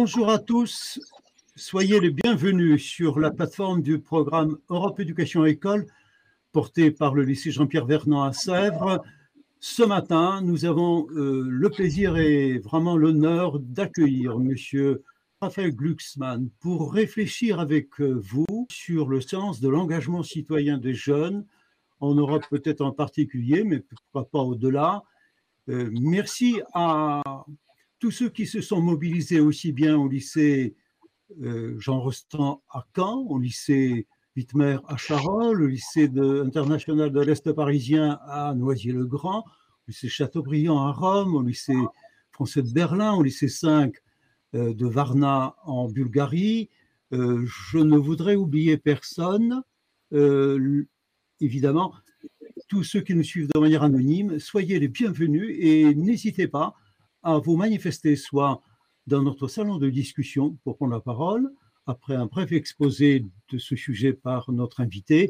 [0.00, 1.00] Bonjour à tous,
[1.56, 5.88] soyez les bienvenus sur la plateforme du programme Europe Éducation École
[6.52, 9.02] porté par le lycée Jean-Pierre Vernant à Sèvres.
[9.58, 15.02] Ce matin, nous avons euh, le plaisir et vraiment l'honneur d'accueillir Monsieur
[15.40, 21.44] Raphaël Glucksmann pour réfléchir avec euh, vous sur le sens de l'engagement citoyen des jeunes,
[21.98, 25.02] en Europe peut-être en particulier, mais pourquoi pas au-delà.
[25.68, 27.20] Euh, merci à
[27.98, 30.76] tous ceux qui se sont mobilisés aussi bien au lycée
[31.42, 36.08] euh, Jean Rostand à Caen, au lycée Wittmer à Charolles, au lycée
[36.44, 41.74] international de l'Est parisien à Noisy-le-Grand, au lycée Chateaubriand à Rome, au lycée
[42.30, 43.94] français de Berlin, au lycée 5
[44.54, 46.70] euh, de Varna en Bulgarie.
[47.12, 49.62] Euh, je ne voudrais oublier personne.
[51.40, 51.94] évidemment,
[52.68, 56.74] tous ceux qui nous suivent de manière anonyme, soyez les bienvenus et n'hésitez pas
[57.22, 58.60] à vous manifester soit
[59.06, 61.50] dans notre salon de discussion pour prendre la parole,
[61.86, 65.28] après un bref exposé de ce sujet par notre invité,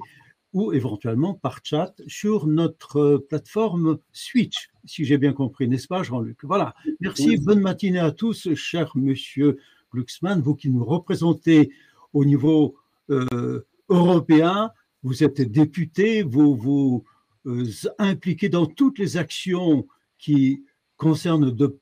[0.53, 6.39] ou éventuellement par chat sur notre plateforme Switch, si j'ai bien compris, n'est-ce pas, Jean-Luc?
[6.43, 6.75] Voilà.
[7.01, 7.37] Merci.
[7.37, 9.59] Bonne matinée à tous, cher monsieur
[9.93, 11.71] Glucksmann, vous qui nous représentez
[12.13, 12.77] au niveau
[13.11, 14.71] euh, européen.
[15.03, 17.05] Vous êtes député, vous vous
[17.47, 17.65] euh,
[17.99, 19.87] impliquez dans toutes les actions
[20.19, 20.65] qui
[20.99, 21.81] concerne de,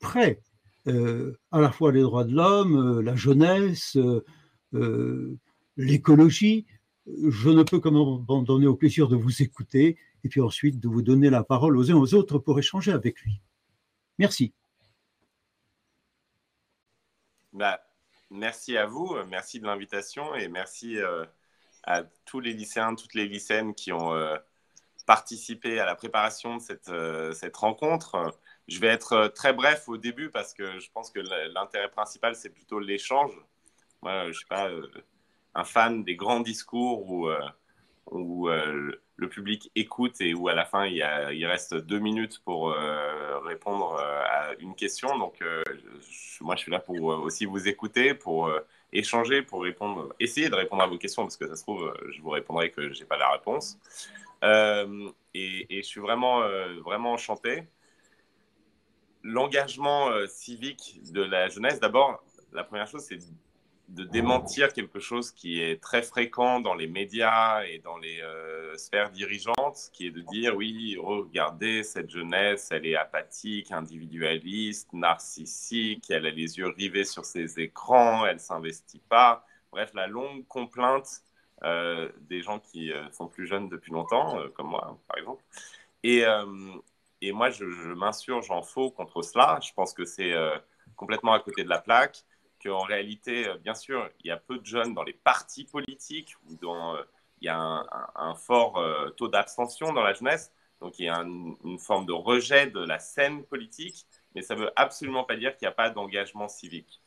[0.00, 0.42] près
[0.88, 3.96] euh, à la fois les droits de l'homme, euh, la jeunesse,
[4.74, 5.36] euh,
[5.76, 6.66] l'écologie.
[7.06, 11.02] Je ne peux que m'abandonner au plaisir de vous écouter et puis ensuite de vous
[11.02, 13.40] donner la parole aux uns aux autres pour échanger avec lui.
[14.18, 14.52] Merci.
[17.52, 17.80] Bah,
[18.30, 20.98] merci à vous, merci de l'invitation et merci
[21.84, 24.12] à tous les lycéens, toutes les lycéennes qui ont
[25.08, 28.38] participer à la préparation de cette, euh, cette rencontre.
[28.68, 31.18] Je vais être euh, très bref au début parce que je pense que
[31.54, 33.32] l'intérêt principal, c'est plutôt l'échange.
[34.02, 34.86] Moi, je ne suis pas euh,
[35.54, 37.30] un fan des grands discours où,
[38.10, 42.72] où le public écoute et où à la fin, il, il reste deux minutes pour
[43.44, 45.18] répondre à une question.
[45.18, 45.42] Donc,
[46.42, 48.52] moi, je suis là pour aussi vous écouter, pour
[48.92, 52.20] échanger, pour répondre, essayer de répondre à vos questions parce que ça se trouve, je
[52.20, 53.78] vous répondrai que je n'ai pas la réponse.
[54.44, 57.64] Euh, et, je suis vraiment, euh, vraiment enchanté.
[59.22, 62.22] L'engagement euh, civique de la jeunesse, d'abord,
[62.52, 63.18] la première chose, c'est
[63.88, 68.22] de démentir quelque chose qui est très fréquent dans les médias et dans les
[68.76, 76.10] sphères dirigeantes, qui est de dire oui, regardez, cette jeunesse, elle est apathique, individualiste, narcissique,
[76.10, 79.46] elle a les yeux rivés sur ses écrans, elle s'investit pas.
[79.72, 81.22] Bref, la longue complainte
[81.64, 85.42] euh, des gens qui euh, sont plus jeunes depuis longtemps, euh, comme moi, par exemple.
[86.04, 86.24] Et,
[87.32, 89.58] moi, je, m'insurge en faux contre cela.
[89.62, 90.34] Je pense que c'est
[90.96, 92.24] complètement à côté de la plaque,
[92.62, 96.96] qu'en réalité, bien sûr, il y a peu de jeunes dans les partis politiques dont,
[97.40, 97.58] il y a
[98.14, 98.82] un, fort
[99.16, 100.52] taux d'abstention dans la jeunesse.
[100.80, 104.60] Donc, il y a une forme de rejet de la scène politique, mais ça ne
[104.60, 107.02] veut absolument pas dire qu'il n'y a pas d'engagement civique.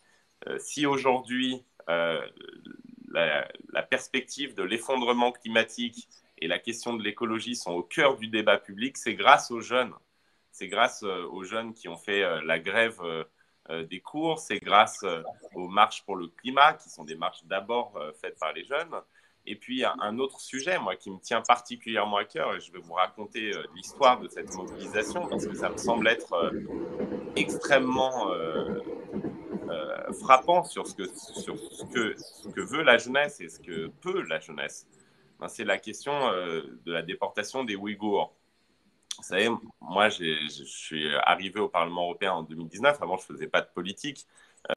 [0.60, 1.64] si aujourd'hui,
[3.14, 6.08] la, perspective de l'effondrement climatique
[6.38, 9.94] et la question de l'écologie sont au cœur du débat public, c'est grâce aux jeunes.
[10.52, 13.24] C'est grâce euh, aux jeunes qui ont fait euh, la grève euh,
[13.86, 15.06] des cours, c'est grâce
[15.54, 18.92] aux marches pour le climat, qui sont des marches d'abord faites par les jeunes.
[19.46, 22.80] Et puis, un autre sujet, moi, qui me tient particulièrement à cœur, et je vais
[22.80, 26.52] vous raconter l'histoire de cette mobilisation, parce que ça me semble être
[27.38, 28.34] extrêmement
[30.14, 34.22] frappant sur, ce que, sur ce, que, que veut la jeunesse et ce que peut
[34.24, 34.88] la jeunesse.
[35.40, 38.34] Ben, c'est la question euh, de la déportation des Ouïghours.
[39.18, 39.50] Vous savez,
[39.82, 43.02] moi, je suis arrivé au Parlement européen en 2019.
[43.02, 44.26] Avant, je ne faisais pas de politique.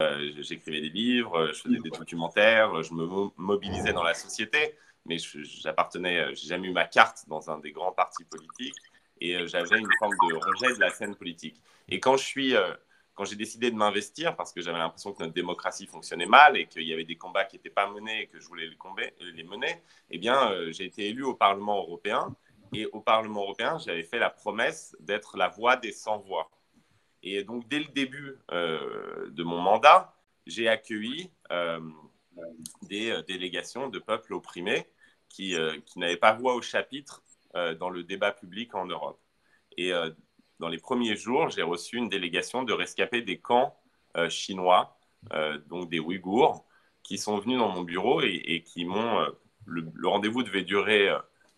[0.01, 5.17] Euh, j'écrivais des livres, je faisais des documentaires, je me mobilisais dans la société, mais
[5.19, 8.75] j'appartenais, j'ai jamais eu ma carte dans un des grands partis politiques
[9.21, 11.61] et j'avais une forme de rejet de la scène politique.
[11.87, 12.55] Et quand je suis
[13.15, 16.67] quand j'ai décidé de m'investir, parce que j'avais l'impression que notre démocratie fonctionnait mal et
[16.67, 19.81] qu'il y avait des combats qui n'étaient pas menés et que je voulais les, mener,
[20.11, 22.35] eh bien, euh, j'ai été élu au Parlement européen.
[22.73, 26.51] Et au Parlement européen, j'avais fait la promesse d'être la voix des sans-voix.
[27.23, 30.13] Et donc, dès le début euh, de mon mandat,
[30.45, 31.79] j'ai accueilli euh,
[32.81, 34.85] des délégations de peuples opprimés
[35.29, 37.23] qui, qui n'avaient pas voix au chapitre
[37.79, 39.19] dans le débat public en Europe.
[39.77, 39.91] Et
[40.59, 43.77] dans les premiers jours, j'ai reçu une délégation de rescapés des camps
[44.15, 44.97] euh, chinois,
[45.33, 46.65] euh, donc des Ouïghours,
[47.03, 49.19] qui sont venus dans mon bureau et, qui m'ont.
[49.19, 49.29] Euh,
[49.65, 51.09] le, rendez-vous devait durer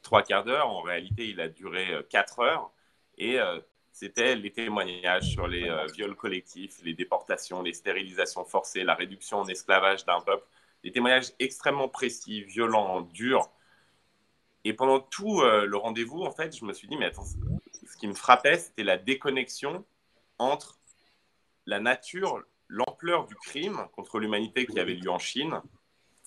[0.01, 0.69] trois quarts d'heure.
[0.69, 2.71] En réalité, il a duré quatre heures.
[3.17, 3.38] Et
[3.91, 9.47] c'était les témoignages sur les viols collectifs, les déportations, les stérilisations forcées, la réduction en
[9.47, 10.47] esclavage d'un peuple.
[10.83, 13.49] Des témoignages extrêmement précis, violents, durs.
[14.63, 17.25] Et pendant tout le rendez-vous, en fait, je me suis dit, mais attends,
[17.87, 19.85] ce qui me frappait, c'était la déconnexion
[20.37, 20.79] entre
[21.65, 25.61] la nature, l'ampleur du crime contre l'humanité qui avait lieu en Chine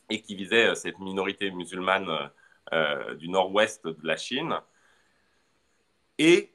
[0.08, 2.28] et qui visait euh, cette minorité musulmane euh,
[2.72, 4.54] euh, du nord-ouest de la Chine,
[6.18, 6.52] et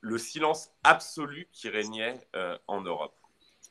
[0.00, 2.20] le silence absolu qui régnait
[2.66, 3.16] en Europe.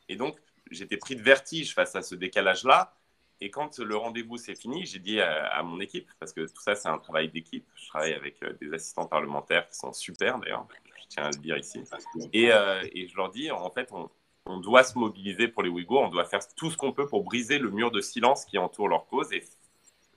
[0.10, 0.36] Et donc,
[0.72, 2.98] j'étais pris de vertige face à ce décalage-là.
[3.44, 6.76] Et quand le rendez-vous s'est fini, j'ai dit à, mon équipe, parce que tout ça,
[6.76, 7.66] c'est un travail d'équipe.
[7.76, 10.66] Je travaille avec des assistants parlementaires qui sont super, d'ailleurs,
[11.02, 11.84] je tiens à le dire ici.
[12.32, 16.08] Et, et je leur dis, en fait, on, doit se mobiliser pour les Ouïghours, on
[16.08, 19.08] doit faire tout ce qu'on peut pour briser le mur de silence qui entoure leur
[19.08, 19.44] cause et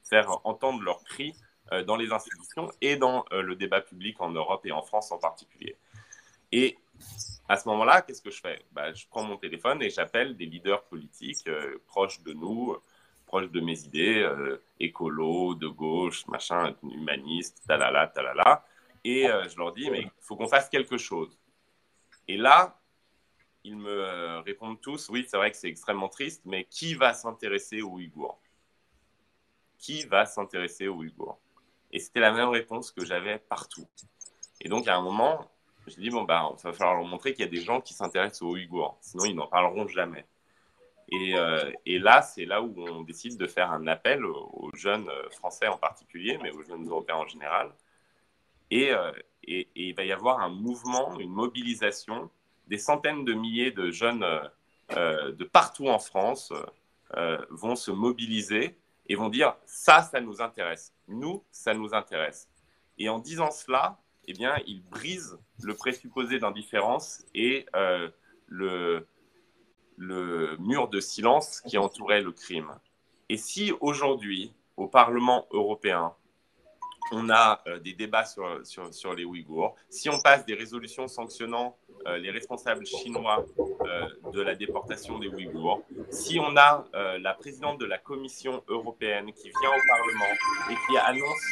[0.05, 1.35] faire entendre leurs cris
[1.73, 5.11] euh, dans les institutions et dans euh, le débat public en Europe et en France
[5.11, 5.77] en particulier.
[6.53, 6.79] Et
[7.49, 8.65] à ce moment-là, qu'est-ce que je fais?
[8.71, 12.77] Bah, Je prends mon téléphone et j'appelle des leaders politiques euh, proches de nous,
[13.27, 14.29] proches de mes idées,
[14.81, 18.65] écolo, de gauche, machin, humaniste, talala, talala.
[19.05, 21.39] Et je leur dis, mais il faut qu'on fasse quelque chose.
[22.29, 22.79] Et là,
[23.67, 27.13] ils me euh, répondent tous, oui, c'est vrai que c'est extrêmement triste, mais qui va
[27.15, 28.41] s'intéresser aux Ouïghours
[29.79, 31.41] Qui va s'intéresser aux Ouïghours
[31.91, 33.89] Et c'était la même réponse que j'avais partout.
[34.61, 35.51] Et donc, à un moment,
[35.89, 37.93] je dis, bon, bah, il va falloir leur montrer qu'il y a des gens qui
[37.93, 40.25] s'intéressent aux Ouïghours, sinon ils n'en parleront jamais.
[41.13, 45.09] Et, euh, et là, c'est là où on décide de faire un appel aux, jeunes
[45.09, 47.73] euh, Français en particulier, mais aux jeunes Européens en général.
[48.73, 48.91] Et,
[49.45, 52.31] et, il va y avoir un mouvement, une mobilisation
[52.67, 54.41] des centaines de milliers de jeunes euh,
[54.93, 56.53] euh, de partout en France
[57.17, 58.77] euh, vont se mobiliser
[59.09, 60.93] et vont dire ça, ça nous intéresse.
[61.09, 62.49] Nous, ça nous intéresse.
[62.99, 67.67] Et en disant cela, eh bien, ils brisent le présupposé d'indifférence et
[68.49, 69.07] le,
[69.97, 72.73] le mur de silence qui entourait le crime.
[73.29, 76.13] Et si aujourd'hui, au Parlement européen,
[77.13, 81.77] on a des débats sur, les Ouïghours, si on passe des résolutions sanctionnant
[82.07, 87.35] euh, les responsables chinois euh, de la déportation des Ouïghours, si on a euh, la
[87.35, 90.35] présidente de la Commission européenne qui vient au Parlement
[90.71, 91.47] et qui annonce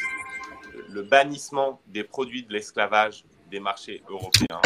[0.89, 4.61] le bannissement des produits de l'esclavage des marchés européens,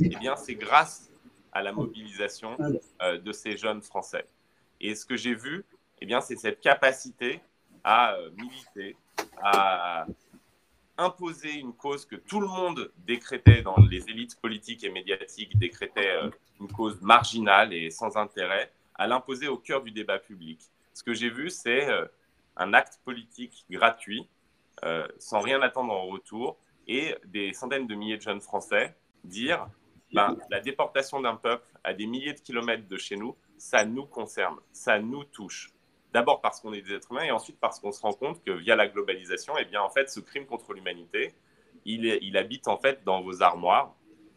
[0.00, 1.10] eh bien, c'est grâce
[1.52, 2.56] à la mobilisation
[3.00, 4.26] de ces jeunes Français.
[4.80, 5.64] Et ce que j'ai vu,
[6.00, 7.40] eh bien, c'est cette capacité
[7.84, 8.96] à militer,
[9.42, 10.06] à
[10.98, 16.10] imposer une cause que tout le monde décrétait dans les élites politiques et médiatiques, décrétait
[16.10, 16.30] euh,
[16.60, 20.60] une cause marginale et sans intérêt, à l'imposer au cœur du débat public.
[20.92, 22.04] Ce que j'ai vu, c'est euh,
[22.56, 24.28] un acte politique gratuit,
[24.84, 26.58] euh, sans rien attendre en retour,
[26.88, 29.68] et des centaines de milliers de jeunes Français dire
[30.12, 34.06] ben, la déportation d'un peuple à des milliers de kilomètres de chez nous, ça nous
[34.06, 35.70] concerne, ça nous touche.
[36.12, 38.52] D'abord parce qu'on est des êtres humains et ensuite parce qu'on se rend compte que
[38.52, 41.34] via la globalisation, eh bien, en fait, ce crime contre l'humanité,
[41.84, 43.94] il, habite en fait dans vos armoires,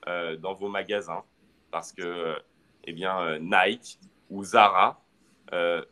[0.07, 1.23] euh, dans vos magasins,
[1.69, 2.35] parce que
[2.85, 5.01] eh euh, Nike ou Zara
[5.53, 5.83] euh,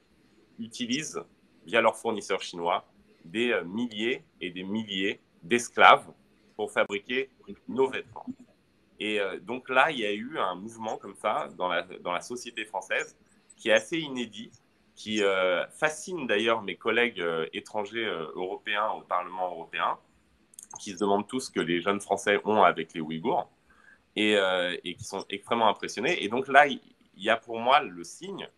[0.57, 1.23] utilisent
[1.65, 2.85] via leurs fournisseurs chinois
[3.23, 6.07] des milliers et des milliers d'esclaves
[6.55, 7.29] pour fabriquer
[7.67, 8.25] nos vêtements.
[8.99, 13.17] Et donc là, il y a eu un mouvement comme ça dans la, société française
[13.55, 14.51] qui est assez inédit
[14.99, 19.97] qui euh, fascine d'ailleurs mes collègues euh, étrangers euh, européens au Parlement européen,
[20.81, 23.49] qui se demandent tous ce que les jeunes Français ont avec les Ouïghours
[24.17, 24.35] et,
[24.83, 26.21] et qui sont extrêmement impressionnés.
[26.23, 26.81] Et donc là, il
[27.15, 28.49] y a pour moi le signe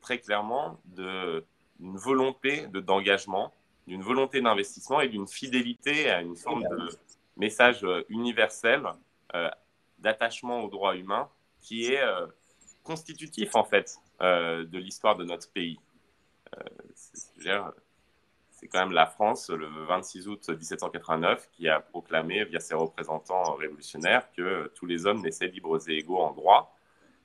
[0.00, 3.54] très clairement d'une volonté d'engagement,
[3.86, 6.88] d'une volonté d'investissement et d'une fidélité à une forme de
[7.36, 8.82] message universel
[9.98, 11.28] d'attachement aux droits humains
[11.60, 12.02] qui est
[12.82, 15.78] constitutif en fait euh, de l'histoire de notre pays.
[16.56, 17.62] Euh,
[18.50, 23.54] c'est quand même la France, le 26 août 1789, qui a proclamé via ses représentants
[23.54, 26.76] révolutionnaires que tous les hommes naissaient libres et égaux en droit.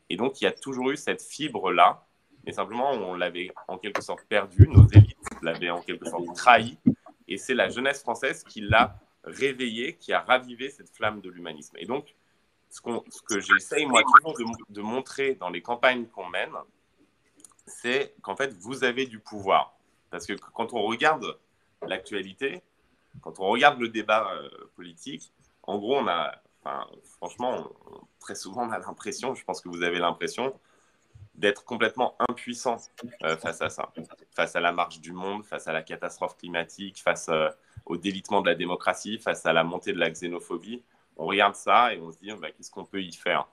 [0.10, 2.06] Et donc, il y a toujours eu cette fibre-là,
[2.46, 6.78] mais simplement, on l'avait en quelque sorte perdue, nos élites l'avaient en quelque sorte trahi,
[7.28, 11.76] et c'est la jeunesse française qui l'a réveillée, qui a ravivé cette flamme de l'humanisme.
[11.78, 12.16] Et donc,
[12.70, 12.80] ce,
[13.10, 16.54] ce que j'essaye, moi, toujours de, de, montrer dans les campagnes qu'on mène,
[17.66, 19.78] c'est qu'en fait, vous avez du pouvoir.
[20.12, 21.38] Parce que quand on regarde
[21.82, 22.62] l'actualité,
[23.22, 25.32] quand on regarde le débat euh, politique,
[25.64, 27.70] en gros, on a, enfin, franchement,
[28.20, 30.58] très souvent, on a l'impression, je pense que vous avez l'impression,
[31.38, 32.78] d'être complètement impuissant
[33.24, 33.92] euh, face à ça,
[34.36, 37.50] face à la marche du monde, face à la catastrophe climatique, face euh,
[37.86, 40.84] au délitement de la démocratie, face à la montée de la xénophobie.
[41.18, 43.48] on regarde ça et on se dit, bah, qu'est-ce qu'on peut y faire?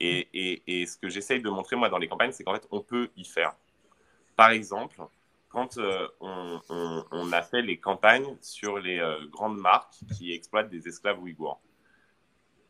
[0.00, 3.10] Et, ce que j'essaye de montrer, moi, dans les campagnes, c'est qu'en fait, on peut
[3.16, 3.54] y faire.
[4.36, 5.00] Par exemple,
[5.48, 6.60] quand euh, on,
[7.10, 11.60] on, a fait les campagnes sur les grandes marques qui exploitent des esclaves ouïghours,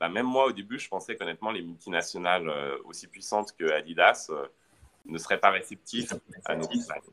[0.00, 4.30] bah, même moi, au début, je pensais qu'honnêtement, les multinationales euh, aussi puissantes que Adidas
[5.06, 7.10] ne seraient pas réceptives à nos campagnes.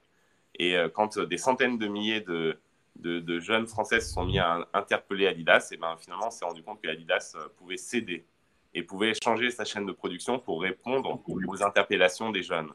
[0.59, 2.59] Et quand des centaines de milliers de,
[2.97, 6.61] de, jeunes Français se sont mis à interpeller Adidas, et ben, finalement, on s'est rendu
[6.61, 8.25] compte que Adidas pouvait céder
[8.73, 12.71] et pouvait changer sa chaîne de production pour répondre aux interpellations des jeunes.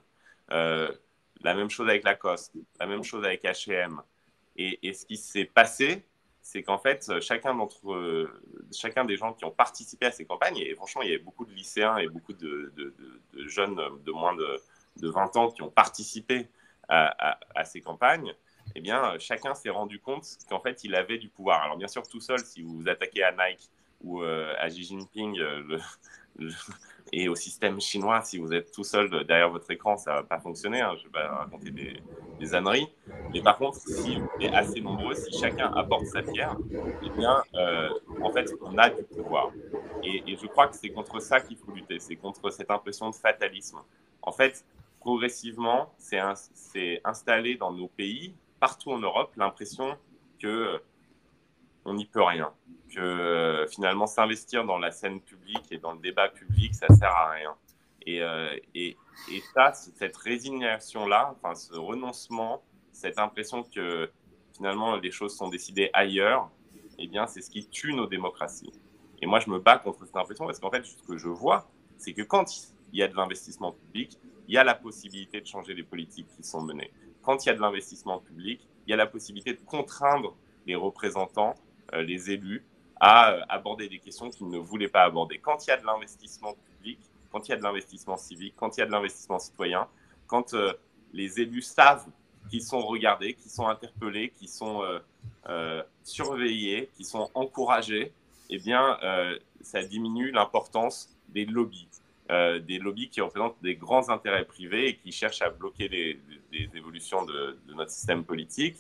[0.51, 0.93] Euh,
[1.41, 4.01] la même chose avec Lacoste, la même chose avec H&M.
[4.57, 6.05] Et, ce qui s'est passé,
[6.47, 8.31] c'est qu'en fait, chacun d'entre
[8.73, 11.45] chacun des gens qui ont participé à ces campagnes, et franchement, il y avait beaucoup
[11.45, 12.73] de lycéens et beaucoup de,
[13.35, 14.63] jeunes de moins de,
[15.03, 16.49] 20 ans qui ont participé
[16.89, 18.33] à, ces campagnes,
[18.77, 21.63] eh bien, chacun s'est rendu compte qu'en fait, il avait du pouvoir.
[21.63, 23.69] Alors, bien sûr, tout seul, si vous vous attaquez à Nike
[24.05, 25.81] ou euh, à Xi Jinping euh,
[27.13, 30.23] et au système chinois, si vous êtes tout seul derrière votre écran, ça ne va
[30.25, 30.81] pas fonctionner.
[30.81, 32.03] Hein, je vais pas raconter des,
[32.39, 32.89] des, âneries.
[33.33, 36.57] Mais par contre, si vous êtes assez nombreux, si chacun apporte sa pierre,
[37.05, 37.89] eh bien, euh,
[38.23, 39.51] en fait, on a du pouvoir.
[40.03, 41.99] Et je crois que c'est contre ça qu'il faut lutter.
[42.01, 43.79] C'est contre cette impression de fatalisme.
[44.23, 44.65] En fait,
[45.01, 49.97] progressivement, c'est installé dans nos pays, partout en Europe, l'impression
[50.41, 50.81] que
[51.87, 52.53] on n'y peut rien.
[52.95, 57.11] Que euh, finalement, s'investir dans la scène publique et dans le débat public, ça sert
[57.11, 57.55] à rien.
[58.03, 58.97] Et, euh, et,
[59.33, 62.63] et ça, cette résignation-là, enfin, ce renoncement,
[62.93, 64.11] cette impression que
[64.55, 66.51] finalement les choses sont décidées ailleurs,
[66.99, 68.73] eh bien, c'est ce qui tue nos démocraties.
[69.21, 71.69] Et moi, je me bats contre cette impression parce qu'en fait, ce que je vois,
[71.99, 72.45] c'est que quand
[72.93, 76.29] il y a de l'investissement public, il y a la possibilité de changer les politiques
[76.37, 76.93] qui sont menées.
[77.23, 80.77] Quand il y a de l'investissement public, il y a la possibilité de contraindre les
[80.77, 81.55] représentants
[81.93, 82.65] les élus
[83.01, 85.39] à euh, aborder des questions qu'ils ne voulaient pas aborder.
[85.39, 86.99] Quand il y a de l'investissement public,
[87.31, 89.87] quand il y a de l'investissement civique, quand il y a de l'investissement citoyen,
[90.27, 90.73] quand euh,
[91.13, 92.07] les élus savent
[92.51, 94.83] qu'ils sont regardés, qu'ils sont interpellés, qu'ils sont
[96.05, 98.13] surveillés, qu'ils sont encouragés,
[98.51, 98.99] eh bien,
[99.63, 101.89] ça diminue l'importance des lobbies.
[102.29, 106.21] des lobbies qui représentent des grands intérêts privés et qui cherchent à bloquer les,
[106.77, 108.77] évolutions de, de, notre système politique.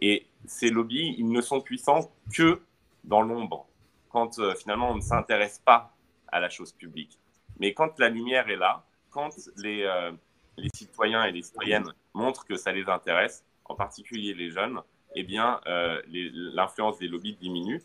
[0.00, 2.60] Et ces lobbies, ils ne sont puissants que
[3.04, 3.66] dans l'ombre,
[4.10, 5.94] quand euh, finalement on ne s'intéresse pas
[6.28, 7.18] à la chose publique.
[7.58, 10.12] Mais quand la lumière est là, quand les, euh,
[10.56, 14.80] les citoyens et les citoyennes montrent que ça les intéresse, en particulier les jeunes,
[15.14, 17.82] eh bien, euh, l'influence des lobbies diminue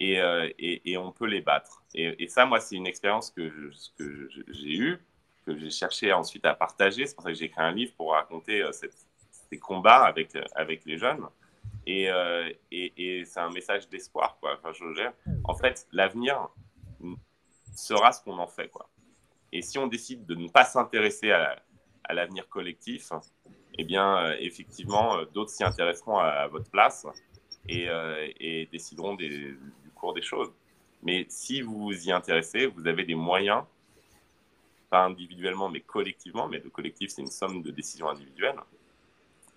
[0.00, 0.18] et,
[0.58, 1.82] et, on peut les battre.
[1.94, 3.70] Et, ça, moi, c'est une expérience que,
[4.48, 4.98] j'ai eue,
[5.46, 7.06] que j'ai cherché ensuite à partager.
[7.06, 10.98] C'est pour ça que j'ai écrit un livre pour raconter ces combats avec, avec les
[10.98, 11.26] jeunes.
[11.88, 14.38] Euh, et, c'est un message d'espoir.
[14.40, 14.60] Quoi.
[15.44, 16.48] En fait, l'avenir
[17.74, 18.68] sera ce qu'on en fait.
[18.68, 18.88] Quoi.
[19.52, 21.62] Et si on décide de ne pas s'intéresser à,
[22.10, 23.12] l'avenir collectif,
[23.78, 27.06] eh bien, euh, effectivement, euh, d'autres s'y intéresseront à, votre place
[27.68, 29.58] et, décideront du
[29.94, 30.52] cours des choses.
[31.02, 33.64] Mais si vous vous y intéressez, vous avez des moyens,
[34.90, 38.58] pas individuellement, mais collectivement, mais le collectif, c'est une somme de décisions individuelles,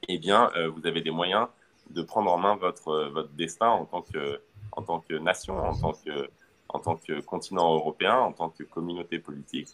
[0.08, 1.48] eh bien, vous avez des moyens
[1.90, 4.42] de prendre en main votre, votre destin en tant, que,
[4.72, 6.30] en tant que nation, en tant que,
[6.70, 9.70] en tant que continent européen, en tant que communauté politique.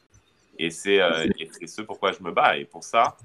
[0.60, 1.28] Et c'est euh,
[1.66, 2.58] ce pourquoi je me bats.
[2.58, 3.18] Et pour ça,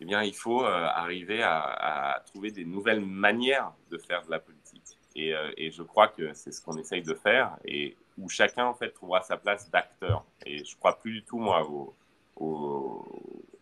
[0.00, 4.38] eh bien, il faut euh, arriver à, trouver des nouvelles manières de faire de la
[4.38, 4.82] politique.
[5.14, 8.66] Et, euh, et je crois que c'est ce qu'on essaye de faire et où chacun,
[8.66, 10.24] en fait, trouvera sa place d'acteur.
[10.44, 11.94] Et je crois plus du tout, moi, aux,
[12.36, 13.04] aux,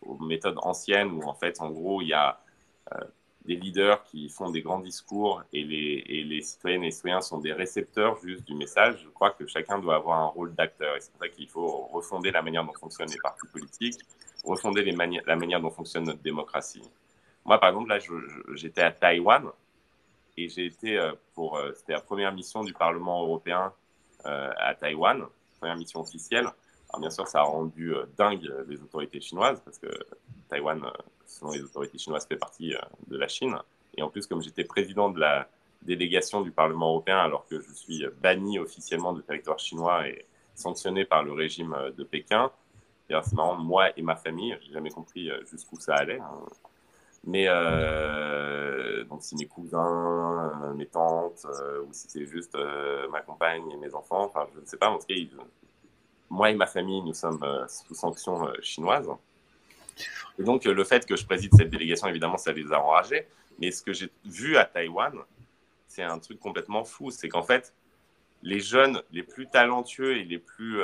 [0.01, 2.39] aux méthodes anciennes où, en fait, en gros, il y a
[3.47, 7.21] des leaders qui font des grands discours et les, et les citoyennes et les citoyens
[7.21, 10.97] sont des récepteurs juste du message, je crois que chacun doit avoir un rôle d'acteur.
[10.97, 13.99] Et c'est pour ça qu'il faut refonder la manière dont fonctionnent les partis politiques,
[14.43, 16.83] refonder les la manière dont fonctionne notre démocratie.
[17.45, 17.99] Moi, par exemple, là,
[18.53, 19.49] j'étais à Taïwan
[20.35, 21.55] et j'ai été euh, pour.
[21.55, 23.71] Euh, c'était la première mission du Parlement européen
[24.25, 25.23] euh, à Taïwan,
[25.59, 26.47] première mission officielle.
[26.89, 29.87] Alors, bien sûr, ça a rendu dingue les autorités chinoises parce que
[30.49, 30.81] Taïwan
[31.27, 33.55] selon les autorités chinoises, fait partie euh, de la Chine.
[33.95, 35.47] Et en plus, comme j'étais président de la
[35.81, 41.05] délégation du Parlement européen, alors que je suis banni officiellement du territoire chinois et sanctionné
[41.05, 42.51] par le régime euh, de Pékin,
[43.09, 46.19] c'est marrant, moi et ma famille, j'ai jamais compris euh, jusqu'où ça allait.
[46.19, 46.45] Hein.
[47.23, 47.47] Mais
[49.05, 51.45] donc si mes cousins, mes tantes,
[51.85, 52.55] ou si c'est juste
[53.09, 55.07] ma compagne et mes enfants, enfin je ne sais pas, en tout
[56.29, 59.09] moi et ma famille, nous sommes sous sanctions chinoises.
[60.39, 63.27] Et donc, le fait que je préside cette délégation, évidemment, ça les a enragés.
[63.59, 65.13] Mais ce que j'ai vu à Taïwan,
[65.87, 67.11] c'est un truc complètement fou.
[67.11, 67.73] C'est qu'en fait,
[68.43, 70.79] les jeunes les plus talentueux et les plus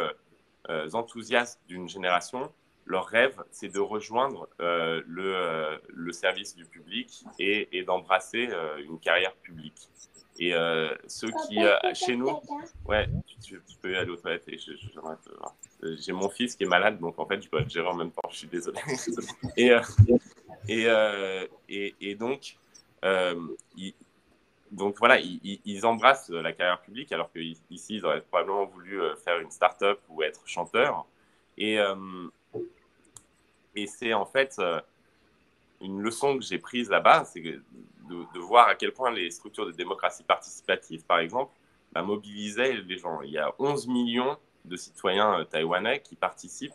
[0.93, 2.51] enthousiastes d'une génération,
[2.85, 8.49] leur rêve, c'est de rejoindre le, le, service du public et d'embrasser
[8.87, 9.89] une carrière publique.
[10.39, 12.39] Et euh, ceux qui, euh, chez nous,
[12.85, 13.07] ouais,
[13.43, 14.57] tu, peux aller aux toilettes et
[15.83, 17.93] euh, j'ai mon fils qui est malade, donc en fait, je dois être gérer en
[17.93, 18.79] même temps, je suis désolé.
[19.57, 19.71] et,
[20.67, 20.87] et,
[21.69, 22.57] et, et, donc,
[24.71, 29.39] donc voilà, ils, ils, embrassent la carrière publique, alors qu'ici, ils auraient probablement voulu faire
[29.39, 31.05] une start-up ou être chanteur.
[31.59, 31.77] Et,
[33.75, 34.59] et c'est en fait
[35.79, 37.43] une leçon que j'ai prise là-bas, c'est
[38.09, 41.51] de, de, voir à quel point les structures de démocratie participative, par exemple,
[41.93, 43.21] bah, mobilisaient les gens.
[43.21, 46.73] Il y a 11 millions de citoyens euh, taïwanais qui participent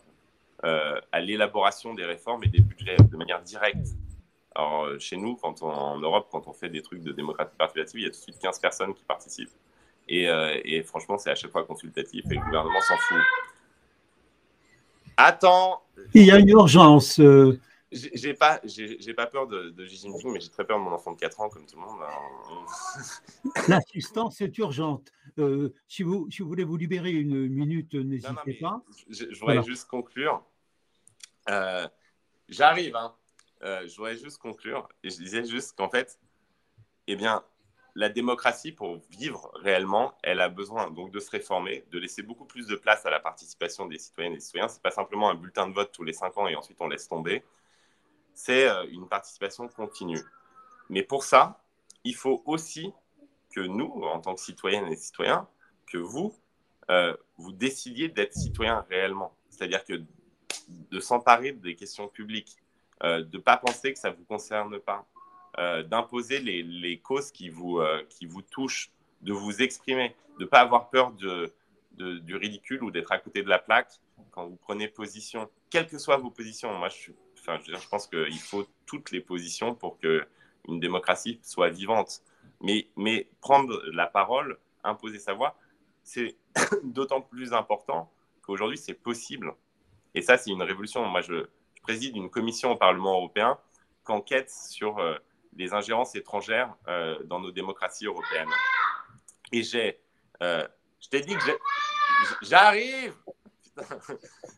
[0.64, 3.88] euh, à l'élaboration des réformes et des budgets de manière directe.
[4.54, 8.00] Alors, euh, chez nous, quand en Europe, quand on fait des trucs de démocratie participative,
[8.00, 9.50] il y a tout de suite 15 personnes qui participent.
[10.10, 10.24] Et,
[10.64, 13.18] et franchement, c'est à chaque fois consultatif et le gouvernement s'en fout.
[15.18, 15.82] Attends
[16.14, 17.20] Il y a une urgence.
[17.90, 20.92] J'ai pas, j'ai pas peur de, de Xi Jinping, mais j'ai très peur de mon
[20.92, 22.00] enfant de 4 ans, comme tout le monde.
[22.02, 23.62] Hein.
[23.68, 25.10] L'assistance est urgente.
[25.38, 28.82] Euh, si, vous, si vous voulez vous libérer une minute, n'hésitez pas.
[29.08, 30.44] Je, voudrais juste conclure.
[31.48, 31.88] Euh,
[32.50, 32.94] j'arrive.
[32.94, 33.14] Hein.
[33.62, 34.86] Euh, je voudrais juste conclure.
[35.02, 36.18] Et je disais juste qu'en fait,
[37.06, 37.42] eh bien,
[37.94, 42.44] la démocratie, pour vivre réellement, elle a besoin donc de se réformer, de laisser beaucoup
[42.44, 44.68] plus de place à la participation des citoyennes et des citoyens.
[44.68, 46.88] Ce n'est pas simplement un bulletin de vote tous les 5 ans et ensuite on
[46.88, 47.42] laisse tomber
[48.38, 50.20] c'est euh, une participation continue.
[50.88, 51.60] Mais pour ça,
[52.04, 52.92] il faut aussi
[53.52, 55.48] que nous, en tant que citoyennes et citoyens,
[55.88, 56.32] que vous,
[56.88, 59.34] euh, vous décidiez d'être citoyen réellement.
[59.50, 60.00] C'est-à-dire que
[60.68, 62.56] de s'emparer des questions publiques,
[63.02, 65.04] euh, de ne pas penser que ça ne vous concerne pas,
[65.90, 70.88] d'imposer les, causes qui vous, qui vous touchent, de vous exprimer, de ne pas avoir
[70.88, 73.90] peur du ridicule ou d'être à côté de la plaque
[74.30, 76.72] quand vous prenez position, quelles que soient vos positions.
[76.78, 77.14] Moi, je suis
[77.64, 80.26] je, pense qu'il faut toutes les positions pour que
[80.66, 82.22] une démocratie soit vivante.
[82.60, 85.56] Mais, prendre la parole, imposer sa voix,
[86.02, 86.36] c'est
[86.82, 89.54] d'autant plus important qu'aujourd'hui, c'est possible.
[90.14, 91.04] Et ça, c'est une révolution.
[91.06, 91.46] Moi, je,
[91.88, 93.58] préside une commission au Parlement européen
[94.04, 95.16] qui enquête sur euh,
[95.56, 98.50] les ingérences étrangères euh, dans nos démocraties européennes.
[99.52, 99.98] Et j'ai,
[100.42, 100.68] euh,
[101.00, 101.58] je t'ai dit que
[102.42, 103.14] j'arrive.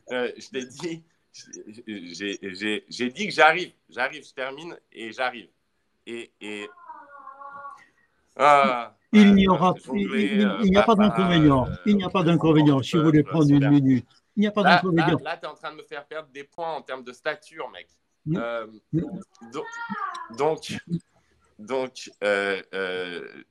[0.09, 5.49] je t'ai dit, j'ai dit que j'arrive, j'arrive, je termine et j'arrive.
[6.05, 6.67] Et, et
[8.35, 11.67] ah, il n'y aura il, n'y a pas d'inconvénient.
[11.67, 14.05] Euh, il n'y a pas d'inconvénient si vous voulez prendre une minute.
[14.35, 15.17] Il n'y a pas d'inconvénient.
[15.23, 17.69] Là, tu es en train de me faire perdre des points en termes de stature,
[17.69, 17.87] mec.
[18.35, 18.67] Euh,
[20.37, 20.79] donc,
[21.59, 23.43] donc, euh,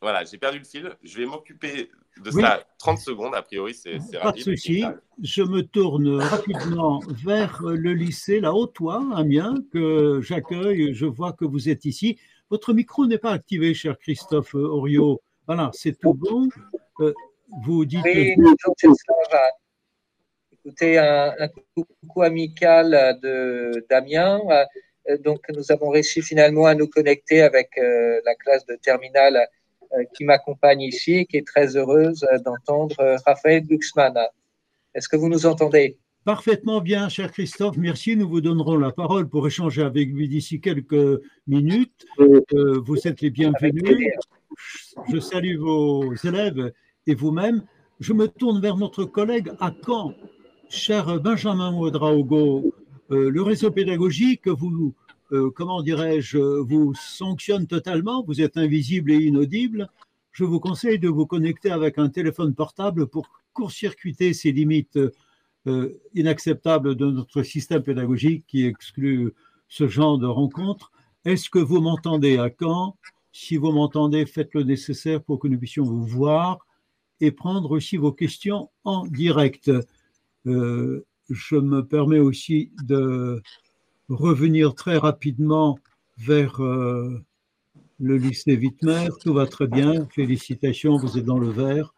[0.00, 0.90] voilà, j'ai perdu le fil.
[1.02, 1.90] Je vais m'occuper
[2.24, 3.34] de ça 30 secondes.
[3.34, 4.20] A priori, c'est rapide.
[4.20, 4.84] Pas de souci.
[5.22, 10.94] Je me tourne rapidement vers le lycée, la Haute-Oie, Amiens, que j'accueille.
[10.94, 12.18] Je vois que vous êtes ici.
[12.50, 15.20] Votre micro n'est pas activé, cher Christophe Oriot.
[15.46, 16.48] Voilà, c'est tout bon.
[17.00, 17.12] Euh,
[17.62, 18.04] vous dites.
[18.04, 18.34] Oui,
[20.52, 24.40] Écoutez, un, un, coucou amical de Damien.
[25.08, 29.36] Euh, donc, nous avons réussi finalement à nous connecter avec euh, la classe de terminale
[29.36, 29.46] euh,
[30.14, 34.14] qui m'accompagne ici, qui est très heureuse euh, d'entendre euh, Raphaël Glucksmann.
[34.94, 35.98] Est-ce que vous nous entendez?
[36.24, 37.76] Parfaitement bien, cher Christophe.
[37.76, 38.16] Merci.
[38.16, 42.06] Nous vous donnerons la parole pour échanger avec lui d'ici quelques minutes.
[42.18, 44.10] vous êtes les bienvenus.
[45.10, 46.72] Je salue vos élèves
[47.06, 47.64] et vous-même.
[48.00, 50.12] Je me tourne vers notre collègue à Caen.
[50.68, 52.74] Cher Benjamin Ouedraogo,
[53.08, 54.94] le réseau pédagogique, vous
[55.32, 59.88] euh, comment dirais-je, vous sanctionne totalement, vous êtes invisible et inaudible,
[60.32, 64.98] je vous conseille de vous connecter avec un téléphone portable pour court-circuiter ces limites
[65.66, 69.34] euh, inacceptables de notre système pédagogique qui exclut
[69.68, 70.90] ce genre de rencontres.
[71.24, 72.96] Est-ce que vous m'entendez à quand?
[73.32, 76.66] Si vous m'entendez, faites le nécessaire pour que nous puissions vous voir
[77.20, 79.70] et prendre aussi vos questions en direct.
[80.46, 83.42] Euh, je me permets aussi de
[84.10, 85.78] revenir très rapidement
[86.18, 87.22] vers euh,
[87.98, 89.08] le lycée Wittmer.
[89.22, 90.06] Tout va très bien.
[90.14, 91.94] Félicitations, vous êtes dans le vert.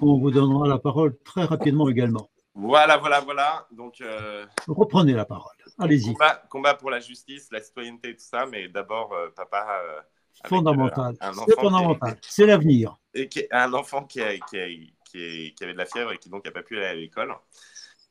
[0.00, 2.30] On vous donnera la parole très rapidement également.
[2.54, 3.66] Voilà, voilà, voilà.
[3.72, 5.56] Donc, euh, reprenez la parole.
[5.78, 6.14] Allez-y.
[6.48, 9.82] Combat, pour la justice, la citoyenneté, tout ça, mais d'abord, euh, papa.
[10.46, 11.16] fondamental.
[11.20, 12.16] C'est fondamental.
[12.22, 12.96] C'est l'avenir.
[13.14, 14.94] Et un enfant qui, qui,
[15.54, 17.34] qui, avait de la fièvre et qui donc n'a pas pu aller à l'école.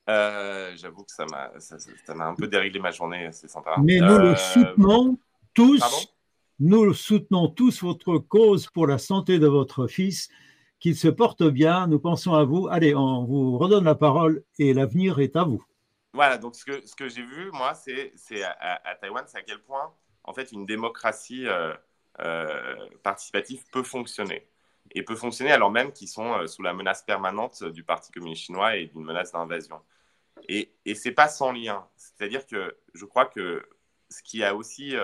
[0.09, 1.77] Euh, j'avoue que ça m'a, ça,
[2.09, 3.75] un peu déréglé ma journée, c'est sympa.
[3.81, 5.17] Mais nous le euh, soutenons
[5.53, 5.81] tous.
[6.59, 10.29] nous soutenons tous votre cause pour la santé de votre fils
[10.79, 11.87] qu'il se porte bien.
[11.87, 12.67] Nous pensons à vous.
[12.69, 15.63] Allez, on vous redonne la parole et l'avenir est à vous.
[16.13, 18.13] Voilà, donc ce que, ce que j'ai vu, moi, c'est
[18.43, 21.73] à, à, Taïwan, c'est à quel point, en fait, une démocratie euh,
[22.19, 24.47] euh, participative peut fonctionner.
[24.91, 28.43] Et peut fonctionner alors même qu'ils sont euh, sous la menace permanente du Parti communiste
[28.43, 29.81] chinois et d'une menace d'invasion.
[30.47, 31.87] Et, et ce n'est pas sans lien.
[31.95, 33.67] C'est-à-dire que je crois que
[34.09, 34.95] ce qui a aussi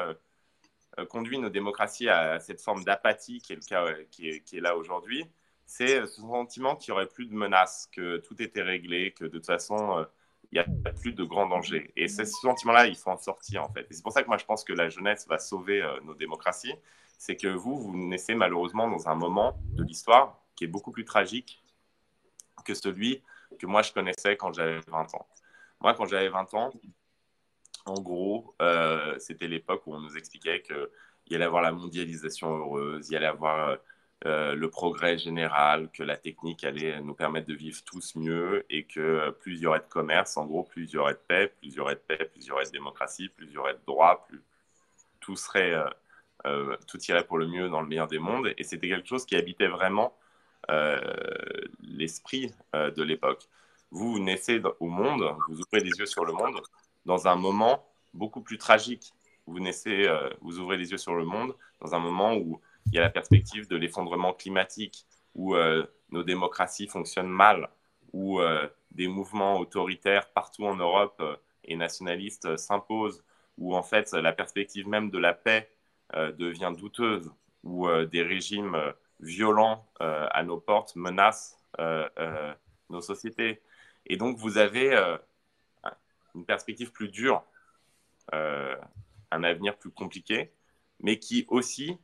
[1.09, 5.25] conduit nos démocraties à cette forme d'apathie qui est le cas qui est, là aujourd'hui,
[5.65, 9.29] c'est ce sentiment qu'il n'y aurait plus de menaces, que tout était réglé, que de
[9.29, 10.05] toute façon
[10.51, 11.91] il n'y a plus de grands dangers.
[11.95, 13.85] Et ce sentiment-là, il faut en sortir, en fait.
[13.89, 16.15] Et c'est pour ça que moi, je pense que la jeunesse va sauver euh, nos
[16.15, 16.73] démocraties.
[17.19, 21.05] C'est que vous, vous naissez malheureusement dans un moment de l'histoire qui est beaucoup plus
[21.05, 21.63] tragique
[22.65, 23.21] que celui
[23.60, 25.27] que moi, je connaissais quand j'avais 20 ans.
[25.82, 26.71] Moi, quand j'avais 20 ans,
[27.86, 30.88] en gros, euh, c'était l'époque où on nous expliquait qu'il
[31.29, 33.77] y allait avoir la mondialisation heureuse, il y allait avoir...
[34.25, 38.84] Euh, le progrès général, que la technique allait nous permettre de vivre tous mieux et
[38.84, 41.47] que plus il y aurait de commerce, en gros, plus il y aurait de paix,
[41.47, 43.75] plus il y aurait de paix, plus y aurait de démocratie, plus il y aurait
[43.75, 44.43] de droits, plus
[45.21, 45.89] tout serait, euh,
[46.45, 48.54] euh, tout irait pour le mieux dans le meilleur des mondes.
[48.58, 50.13] Et c'était quelque chose qui habitait vraiment
[51.82, 53.47] l'esprit de l'époque.
[53.89, 56.62] Vous, vous naissez au monde, vous ouvrez les yeux sur le monde
[57.06, 59.13] dans un moment beaucoup plus tragique.
[59.47, 60.08] Vous naissez,
[60.41, 63.10] vous ouvrez les yeux sur le monde dans un moment où il y a la
[63.10, 67.69] perspective de l'effondrement climatique, où euh, nos démocraties fonctionnent mal,
[68.13, 73.23] où euh, des mouvements autoritaires partout en Europe euh, et nationalistes s'imposent,
[73.58, 75.69] où en fait la perspective même de la paix
[76.13, 77.31] devient douteuse,
[77.63, 78.77] où des régimes
[79.19, 81.57] violents à nos portes menacent
[82.89, 83.61] nos sociétés.
[84.05, 84.95] Et donc vous avez
[86.35, 87.43] une perspective plus dure,
[88.31, 90.51] un avenir plus compliqué,
[90.99, 91.97] mais qui aussi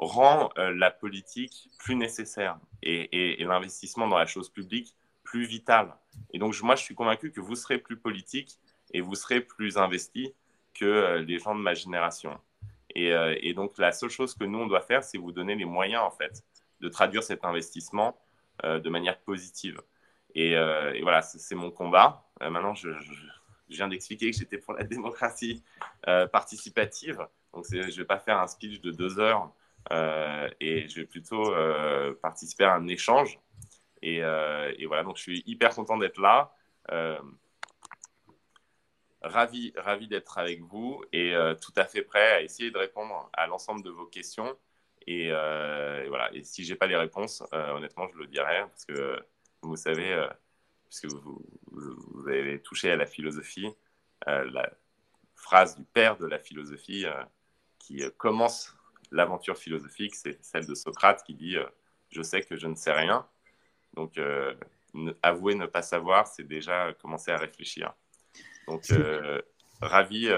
[0.00, 5.94] rend euh, la politique plus nécessaire et, l'investissement dans la chose publique plus vital.
[6.32, 8.58] Et donc, moi, je suis convaincu que vous serez plus politique
[8.92, 10.34] et vous serez plus investi
[10.74, 12.38] que euh, les gens de ma génération.
[12.96, 15.64] Euh, et, donc, la seule chose que nous, on doit faire, c'est vous donner les
[15.64, 16.44] moyens, en fait,
[16.80, 18.16] de traduire cet investissement
[18.62, 19.80] de manière positive.
[20.34, 20.54] Et,
[21.02, 22.28] voilà, c'est mon combat.
[22.40, 22.90] maintenant, je,
[23.68, 25.62] viens d'expliquer que j'étais pour la démocratie
[26.04, 27.26] participative.
[27.54, 29.52] Donc, je ne vais pas faire un speech de deux heures
[29.92, 33.38] euh, et je vais plutôt euh, participer à un échange.
[34.04, 36.52] Euh, et, voilà, donc je suis hyper content d'être là.
[39.22, 43.46] Ravi, ravi d'être avec vous et tout à fait prêt à essayer de répondre à
[43.46, 44.56] l'ensemble de vos questions.
[45.06, 46.30] Et, voilà.
[46.32, 49.20] Et si j'ai pas les réponses, honnêtement, je le dirai parce que
[49.62, 50.26] vous savez,
[50.88, 51.42] puisque vous,
[52.28, 53.68] avez touché à la philosophie,
[54.26, 54.70] la
[55.36, 57.04] phrase du père de la philosophie
[57.78, 58.74] qui commence
[59.10, 61.66] l'aventure philosophique, c'est celle de Socrate qui dit euh,
[62.10, 63.26] Je sais que je ne sais rien.
[63.94, 64.54] Donc, euh,
[65.22, 67.94] avouer ne pas savoir, c'est déjà commencer à réfléchir.
[68.70, 69.40] Donc, euh,
[69.80, 70.28] ravi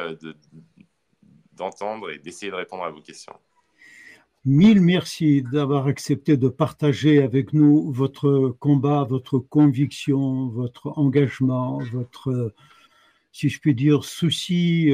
[1.52, 3.34] d'entendre et d'essayer de répondre à vos questions.
[4.44, 12.52] Mille merci d'avoir accepté de partager avec nous votre combat, votre conviction, votre engagement, votre,
[13.30, 14.92] si je puis dire, souci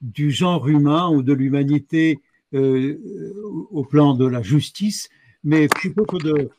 [0.00, 2.20] du genre humain ou de l'humanité
[2.54, 2.98] euh,
[3.70, 5.10] au plan de la justice,
[5.44, 6.50] mais plutôt que de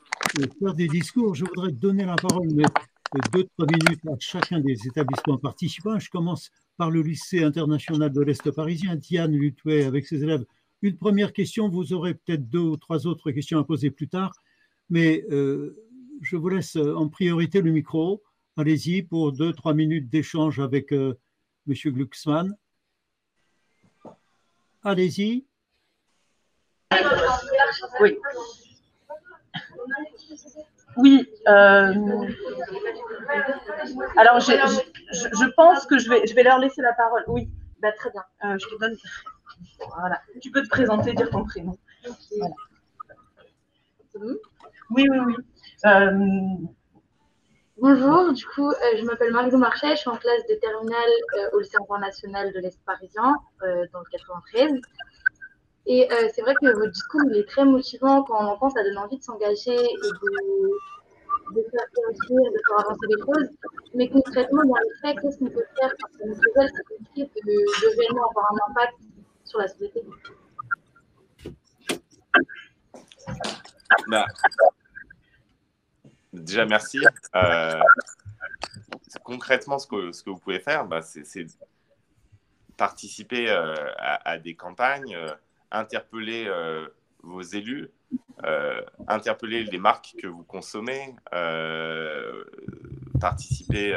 [0.59, 2.47] faire des discours, je voudrais donner la parole
[3.31, 5.97] deux, trois minutes à chacun des établissements participants.
[5.99, 10.45] Je commence par le lycée international de l'Est parisien, Diane Lutouet, avec ses élèves.
[10.81, 14.31] Une première question, vous aurez peut-être deux ou trois autres questions à poser plus tard,
[14.89, 15.75] mais euh,
[16.21, 18.23] je vous laisse en priorité le micro.
[18.57, 21.17] Allez-y pour deux, trois minutes d'échange avec euh,
[21.67, 21.75] M.
[21.93, 22.55] Glucksmann.
[24.83, 25.45] Allez-y.
[28.01, 28.17] Oui.
[30.97, 31.29] Oui.
[31.47, 31.93] Euh,
[34.17, 34.51] alors, je,
[35.11, 37.23] je, pense que je vais, je vais leur laisser la parole.
[37.27, 37.49] Oui,
[37.81, 38.23] bah, très bien.
[38.45, 38.95] Euh, je te donne.
[39.99, 40.21] Voilà.
[40.41, 41.77] Tu peux te présenter, dire ton prénom.
[44.15, 45.35] Oui, oui, oui.
[45.85, 46.11] Euh,
[47.81, 51.09] Bonjour, du coup, je m'appelle Margot Marchais, je suis en classe de terminale
[51.53, 54.81] au lycée international de l'Est parisien, dans le 93.
[55.85, 58.83] Et euh, c'est vrai que votre discours il est très motivant quand on l'entend, ça
[58.83, 63.49] donne envie de s'engager et de, de faire de faire avancer les choses.
[63.95, 67.51] Mais concrètement, dans les faits, qu'est-ce qu'on peut faire pour que nouvelle, c'est compliqué de,
[67.51, 68.97] de avoir un impact
[69.45, 70.03] sur la société
[74.07, 74.25] bah,
[76.33, 76.99] Déjà, merci.
[77.35, 77.79] Euh,
[79.23, 81.47] concrètement, ce que, ce que vous pouvez faire, bah, c'est
[82.77, 85.17] participer euh, à, des campagnes
[85.71, 86.87] interpeller euh,
[87.23, 87.89] vos élus,
[88.43, 92.43] euh, interpeller les marques que vous consommez, euh,
[93.19, 93.95] participer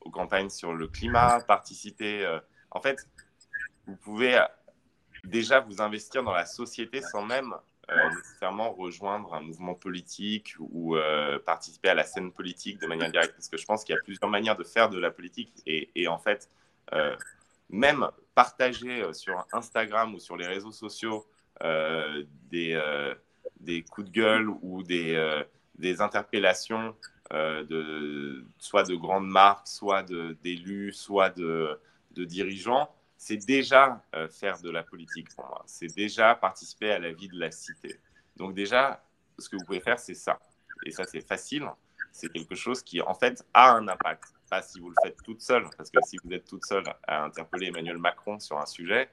[0.00, 2.38] aux campagnes sur le climat, participer.
[2.70, 3.08] en fait,
[3.86, 4.40] vous pouvez
[5.24, 7.54] déjà vous investir dans la société sans même
[8.14, 10.96] nécessairement rejoindre un mouvement politique ou
[11.44, 13.34] participer à la scène politique de manière directe.
[13.34, 15.52] Parce que je pense qu'il y a plusieurs manières de faire de la politique.
[15.66, 16.48] Et en fait,
[17.70, 21.26] même partager sur Instagram ou sur les réseaux sociaux
[21.62, 23.14] euh, des, euh,
[23.60, 26.96] des coups de gueule ou des, euh, des interpellations
[27.32, 31.78] de, soit de grandes marques, soit d'élus, soit de,
[32.10, 35.62] de dirigeants, c'est déjà faire de la politique pour moi.
[35.66, 38.00] C'est déjà participer à la vie de la cité.
[38.36, 39.04] Donc déjà,
[39.38, 40.40] ce que vous pouvez faire, c'est ça.
[40.84, 41.68] Et ça, c'est facile.
[42.10, 44.24] C'est quelque chose qui, en fait, a un impact.
[44.50, 47.22] Pas si vous le faites toute seule, parce que si vous êtes toute seule à
[47.24, 49.08] interpeller Emmanuel Macron sur un sujet,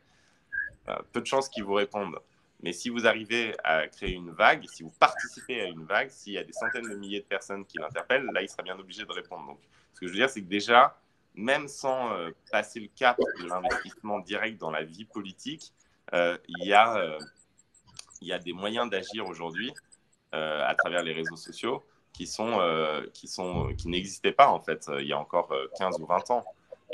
[1.12, 2.18] peu de chances qu'il vous réponde.
[2.64, 6.34] Mais si vous arrivez à créer une vague, si vous participez à une vague, s'il
[6.34, 9.06] y a des centaines de milliers de personnes qui l'interpellent, là, il sera bien obligé
[9.06, 9.46] de répondre.
[9.46, 9.60] Donc,
[9.94, 11.00] ce que je veux dire, c'est que déjà,
[11.36, 15.72] même sans euh, passer le cap de l'investissement direct dans la vie politique,
[16.14, 17.20] euh, y euh,
[18.22, 19.72] il y a des moyens d'agir aujourd'hui
[20.32, 21.84] à travers les réseaux sociaux
[22.18, 22.60] qui, sont,
[23.14, 26.46] qui, sont, qui n'existaient pas, en fait, il y a encore 15 ou 20 ans.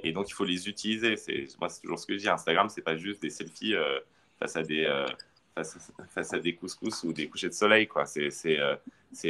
[0.03, 1.15] Et donc, il faut les utiliser.
[1.15, 2.29] C'est, moi, c'est toujours ce que je dis.
[2.29, 3.75] Instagram, c'est pas juste des selfies
[4.39, 4.85] face à des
[5.55, 7.87] face, à des couscous ou des couchers de soleil.
[7.87, 8.05] Quoi.
[8.05, 8.75] C'est, c'est, euh,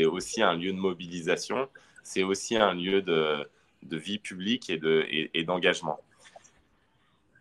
[0.10, 1.70] aussi un lieu de mobilisation,
[2.04, 3.48] c'est aussi un lieu de,
[3.84, 6.00] de vie publique et, de, et, d'engagement.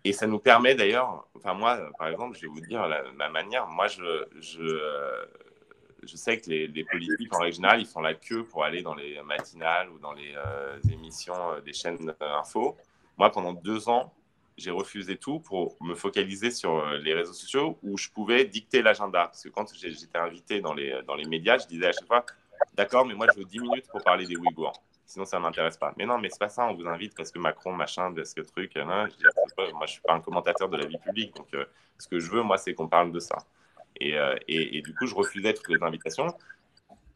[0.04, 3.28] Et ça nous permet d'ailleurs, enfin moi, par exemple, je vais vous dire la, ma
[3.28, 5.24] manière, moi je, je, euh,
[6.02, 8.94] je sais que les, politiques, en règle générale, ils font la queue pour aller dans
[8.94, 12.76] les matinales ou dans les euh, émissions des chaînes info.
[13.16, 14.12] Moi, pendant deux ans,
[14.56, 18.82] j'ai refusé tout pour me focaliser sur euh, les réseaux sociaux où je pouvais dicter
[18.82, 19.26] l'agenda.
[19.26, 22.24] Parce que quand j'étais invité dans les, dans les médias, je disais à chaque fois
[22.74, 24.80] D'accord, mais moi je veux 10 minutes pour parler des Ouïghours.
[25.04, 25.92] Sinon, ça ne m'intéresse pas.
[25.96, 28.40] Mais non, mais c'est pas ça, on vous invite parce que Macron, machin, parce que
[28.40, 28.72] truc.
[28.74, 29.08] Je moi,
[29.86, 31.34] je suis pas un commentateur de la vie publique.
[31.36, 31.66] Donc, euh,
[31.98, 33.36] ce que je veux, moi, c'est qu'on parle de ça.
[34.00, 36.34] Et, euh, et, du coup, je refusais toutes les invitations.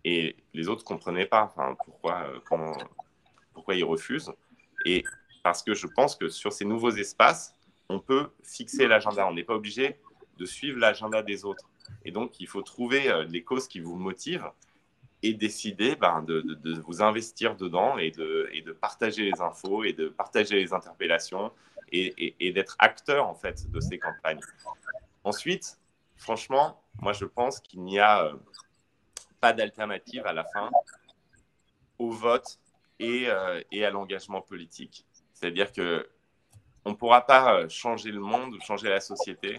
[0.04, 4.32] Et les autres ne comprenaient pas enfin, pourquoi, ils refusent.
[4.84, 5.04] Et
[5.42, 7.54] parce que je pense que sur ces nouveaux espaces,
[7.88, 9.26] on peut fixer l'agenda.
[9.26, 9.98] On n'est pas obligé
[10.38, 11.68] de suivre l'agenda des autres.
[12.04, 14.50] Et donc, il faut trouver euh, les causes qui vous motivent
[15.22, 19.92] et décider ben, de, vous investir dedans et de, et de, partager les infos et
[19.92, 21.52] de partager les interpellations
[21.90, 24.40] et, et d'être acteur en fait de ces campagnes.
[25.24, 25.78] Ensuite,
[26.16, 28.34] franchement, moi je pense qu'il n'y a euh,
[29.40, 30.70] pas d'alternative à la fin
[31.98, 32.58] au vote
[32.98, 35.06] et, euh, à l'engagement politique.
[35.32, 36.08] C'est-à-dire que
[36.84, 39.58] on ne pourra pas euh, changer le monde ou changer la société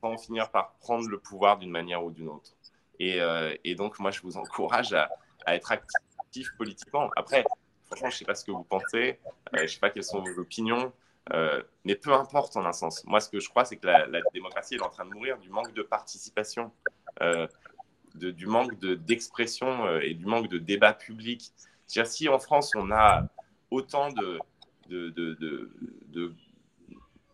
[0.00, 2.52] sans finir par prendre le pouvoir d'une manière ou d'une autre.
[3.00, 5.10] Et, donc, moi, je vous encourage à,
[5.46, 7.10] à, être actif politiquement.
[7.16, 7.44] Après,
[7.86, 9.18] franchement, je ne sais pas ce que vous pensez,
[9.52, 10.92] je ne sais pas quelles sont vos opinions,
[11.84, 13.04] mais peu importe en un sens.
[13.04, 15.50] Moi, ce que je crois, c'est que la, démocratie est en train de mourir du
[15.50, 16.70] manque de participation,
[17.20, 21.52] de, du manque d'expression et du manque de débat public.
[21.86, 23.26] Si en France, on a
[23.70, 24.38] autant de,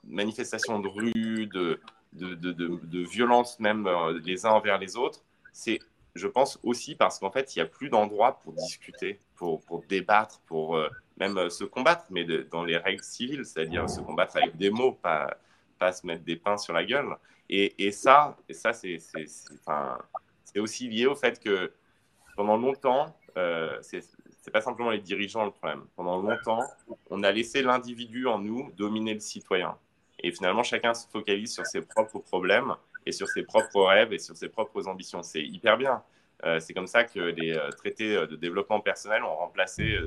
[0.04, 1.80] manifestations de rue, de,
[2.12, 5.22] de, violence même euh, les uns envers les autres,
[5.52, 5.78] c'est,
[6.14, 10.40] je pense, aussi parce qu'en fait, il n'y a plus d'endroit pour discuter, pour, débattre,
[10.46, 10.88] pour euh,
[11.20, 14.92] même euh, se combattre, mais dans les règles civiles, c'est-à-dire se combattre avec des mots,
[14.92, 15.36] pas,
[15.78, 17.14] pas se mettre des pains sur la gueule.
[17.48, 21.72] Et, et ça, et ça c'est, c'est, aussi lié au fait que
[22.36, 23.14] pendant longtemps,
[23.82, 24.02] c'est
[24.40, 25.84] c'est pas simplement les dirigeants le problème.
[25.96, 26.62] Pendant longtemps,
[27.10, 29.76] on a laissé l'individu en nous dominer le citoyen.
[30.22, 32.74] Et finalement, chacun se focalise sur ses propres problèmes
[33.06, 35.22] et sur ses propres rêves et sur ses propres ambitions.
[35.22, 36.02] C'est hyper bien.
[36.44, 39.98] Euh, c'est comme ça que les euh, traités euh, de développement personnel ont remplacé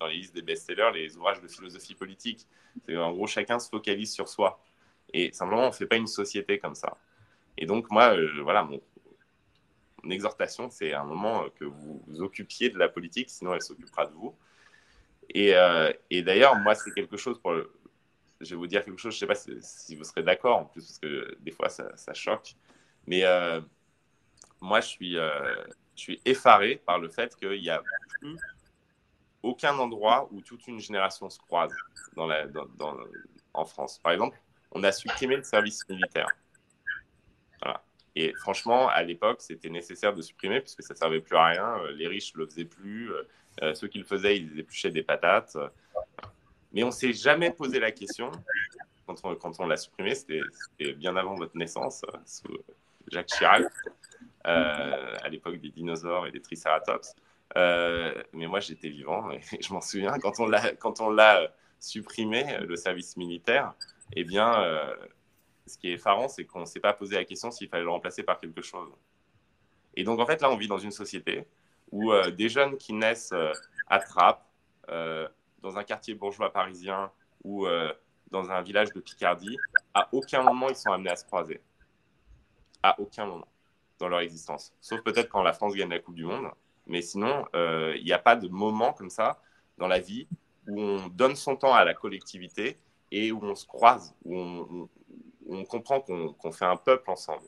[0.00, 2.46] dans les listes des best-sellers les ouvrages de philosophie politique.
[2.90, 4.62] En gros, chacun se focalise sur soi.
[5.12, 6.96] Et simplement, on ne fait pas une société comme ça.
[7.58, 8.80] Et donc, moi, voilà, mon,
[10.10, 14.12] exhortation, c'est un moment que vous vous occupiez de la politique, sinon elle s'occupera de
[14.12, 14.34] vous.
[15.28, 15.52] Et,
[16.22, 17.54] d'ailleurs, moi, c'est quelque chose pour.
[18.40, 20.64] Je vais vous dire quelque chose, je ne sais pas si, vous serez d'accord, en
[20.64, 22.54] plus, parce que des fois, ça, choque.
[23.06, 23.22] Mais
[24.60, 25.16] moi, je suis,
[25.96, 27.82] je suis effaré par le fait qu'il n'y a
[28.20, 28.36] plus
[29.42, 31.74] aucun endroit où toute une génération se croise
[32.16, 33.98] en France.
[33.98, 34.38] Par exemple,
[34.70, 36.28] on a supprimé le service militaire.
[38.14, 41.78] Et franchement, à l'époque, c'était nécessaire de supprimer puisque ça ne servait plus à rien.
[41.78, 43.10] Euh, les riches ne le faisaient plus.
[43.10, 43.28] Euh,
[43.62, 45.56] euh, ceux qui le faisaient, ils épluchaient des patates.
[46.72, 48.30] Mais on ne s'est jamais posé la question,
[49.06, 50.42] quand on, quand on l'a supprimé, c'était
[50.94, 52.58] bien avant votre naissance, sous
[53.10, 53.64] Jacques Chirac.
[54.44, 57.14] À l'époque des dinosaures et des triceratops.
[57.56, 60.72] mais moi, j'étais vivant et je m'en souviens quand on l'a
[61.14, 63.74] l'a supprimé le service militaire.
[64.14, 64.64] Eh bien,
[65.66, 67.90] ce qui est effarant, c'est qu'on ne s'est pas posé la question s'il fallait le
[67.90, 68.90] remplacer par quelque chose.
[69.94, 71.46] Et donc, en fait, là, on vit dans une société
[71.90, 73.52] où euh, des jeunes qui naissent euh,
[73.86, 74.44] à Trappes,
[74.88, 75.28] euh,
[75.60, 77.12] dans un quartier bourgeois parisien
[77.44, 77.66] ou
[78.30, 79.56] dans un village de Picardie,
[79.94, 81.60] à aucun moment ils sont amenés à se croiser.
[82.82, 83.46] À aucun moment
[84.02, 84.74] dans leur existence.
[84.80, 86.50] Sauf peut-être quand la France gagne la Coupe du Monde.
[86.86, 89.40] Mais sinon, il n'y a pas de moment comme ça
[89.78, 90.26] dans la vie
[90.66, 92.78] où on donne son temps à la collectivité
[93.10, 94.88] et où on se croise, où
[95.48, 97.46] on, comprend qu'on fait un peuple ensemble.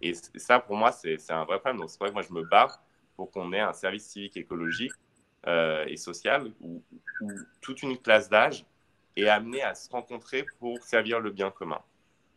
[0.00, 1.80] Et ça, pour moi, c'est un vrai problème.
[1.80, 2.82] Donc, c'est vrai que moi, je me bats
[3.16, 4.92] pour qu'on ait un service civique écologique
[5.46, 6.82] euh, et social où,
[7.60, 8.66] toute une classe d'âge
[9.16, 11.80] est amenée à se rencontrer pour servir le bien commun.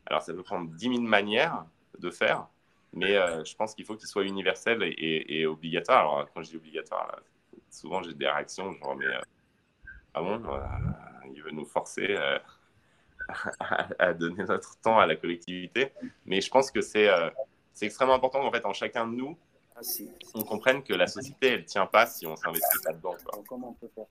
[0.06, 1.66] Alors, ça peut prendre 10 000 manières
[1.98, 2.48] de faire,
[2.94, 6.00] mais euh, je pense qu'il faut qu'il soit universel et, obligatoire.
[6.00, 7.20] Alors, quand je dis obligatoire,
[7.70, 9.22] souvent j'ai des réactions genre, mais euh,
[10.14, 10.42] ah bon,
[11.34, 12.18] il veut nous forcer
[14.00, 15.92] à, donner notre temps à la collectivité.
[16.26, 17.30] Mais je pense que c'est euh,
[17.74, 19.38] c'est extrêmement important qu'en fait, en chacun de nous,
[19.76, 19.82] ah,
[20.34, 23.16] on comprenne que la société, elle ne tient pas si on s'investit pas dedans.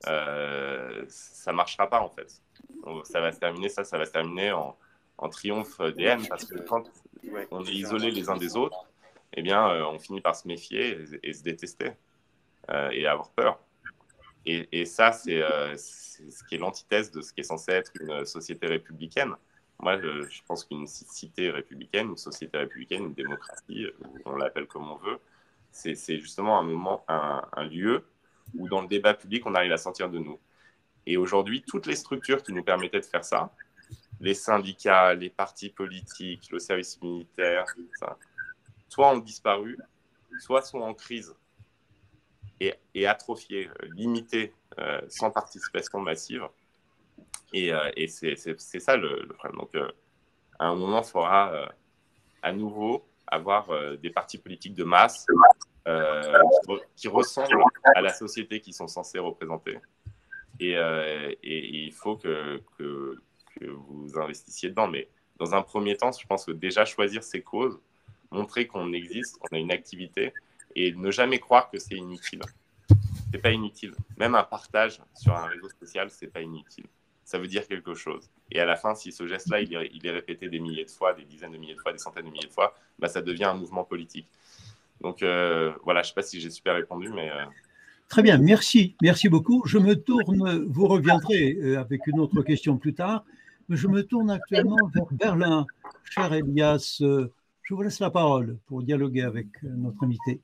[0.06, 2.40] Euh, ça ne marchera pas, en fait.
[3.04, 4.74] ça va se terminer, ça, ça va se terminer en,
[5.18, 6.90] en triomphe des haines, parce que quand
[7.50, 8.86] on est isolés les uns des autres,
[9.34, 11.92] eh bien, euh, on finit par se méfier et, se détester
[12.92, 13.58] et avoir peur.
[14.50, 18.24] Et, ça, euh, c'est ce qui est l'antithèse de ce qui est censé être une
[18.24, 19.34] société républicaine.
[19.78, 23.86] Moi, je, pense qu'une cité républicaine, une société républicaine, une démocratie,
[24.24, 25.18] on l'appelle comme on veut,
[25.70, 28.06] c'est justement un moment, un, lieu
[28.54, 30.38] où dans le débat public, on arrive à sortir de nous.
[31.04, 33.52] Et aujourd'hui, toutes les structures qui nous permettaient de faire ça,
[34.20, 37.64] les syndicats, les partis politiques, le service militaire,
[38.88, 39.78] soit ont disparu,
[40.40, 41.34] soit sont en crise
[42.60, 46.44] et, et atrophié, euh, limité, euh, sans participation massive.
[47.52, 49.60] Et, euh, c'est ça le, problème.
[49.60, 49.74] Donc,
[50.58, 51.72] à un moment, il faudra
[52.42, 55.26] à nouveau avoir des partis politiques de masse
[56.96, 57.62] qui ressemblent
[57.94, 59.78] à la société qu'ils sont censés représenter.
[60.60, 60.76] Et,
[61.42, 62.60] il faut que,
[63.58, 64.88] que, vous investissiez dedans.
[64.88, 67.78] Mais dans un premier temps, je pense que déjà choisir ses causes,
[68.30, 70.32] montrer qu'on existe, qu'on a une activité,
[70.74, 72.40] et ne jamais croire que c'est inutile.
[73.32, 73.94] C'est pas inutile.
[74.16, 76.86] Même un partage sur un réseau social, c'est pas inutile.
[77.24, 78.30] Ça veut dire quelque chose.
[78.50, 81.24] Et à la fin, si ce geste-là, il, est, répété des milliers de fois, des
[81.24, 83.54] dizaines de milliers de fois, des centaines de milliers de fois, bah, ça devient un
[83.54, 84.26] mouvement politique.
[85.00, 87.30] Donc euh, voilà, je ne sais pas si j'ai super répondu, mais.
[87.30, 87.44] Euh,
[88.08, 89.62] Très bien, merci, merci beaucoup.
[89.66, 93.24] Je me tourne, vous reviendrez euh, avec une autre question plus tard,
[93.68, 95.66] je me tourne actuellement vers Berlin.
[96.04, 100.40] Cher Elias, je vous laisse la parole pour dialoguer avec notre invité.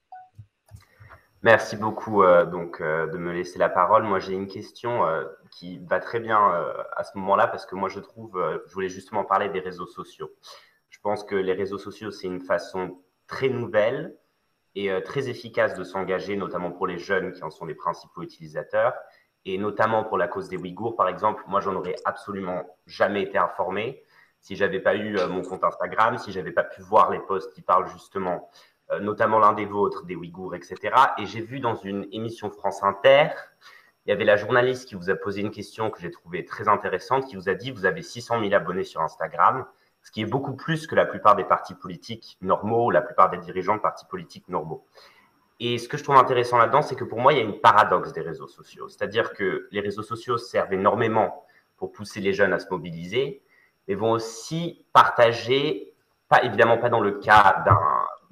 [1.43, 4.03] Merci beaucoup euh, donc euh, de me laisser la parole.
[4.05, 6.39] Moi, j'ai une question euh, qui va très bien
[6.97, 10.31] à ce moment-là parce que moi, je trouve, je voulais justement parler des réseaux sociaux.
[10.89, 14.17] Je pense que les réseaux sociaux, c'est une façon très nouvelle
[14.75, 18.95] et très efficace de s'engager, notamment pour les jeunes qui en sont les principaux utilisateurs
[19.45, 21.43] et notamment pour la cause des Ouïghours, par exemple.
[21.47, 24.03] Moi, j'en aurais absolument jamais été informé
[24.41, 27.63] si j'avais pas eu mon compte Instagram, si j'avais pas pu voir les posts qui
[27.63, 28.51] parlent justement
[28.91, 30.95] euh, notamment l'un des vôtres, des Ouïghours, etc.
[31.17, 33.29] Et j'ai vu dans une émission France Inter,
[34.05, 36.69] il y avait la journaliste qui vous a posé une question que j'ai trouvée très
[36.69, 39.65] intéressante, qui vous a dit, vous avez 600 000 abonnés sur Instagram,
[40.03, 43.39] ce qui est beaucoup plus que la plupart des partis politiques normaux, la plupart des
[43.39, 44.85] dirigeants de partis politiques normaux.
[45.61, 47.61] Et ce que je trouve intéressant là-dedans, c'est que pour moi, il y a une
[47.61, 48.89] paradoxe des réseaux sociaux.
[48.89, 51.45] C'est-à-dire que les réseaux sociaux servent énormément
[51.77, 53.43] pour pousser les jeunes à se mobiliser,
[53.87, 55.95] mais vont aussi partager,
[56.29, 57.79] pas évidemment pas dans le cas d'un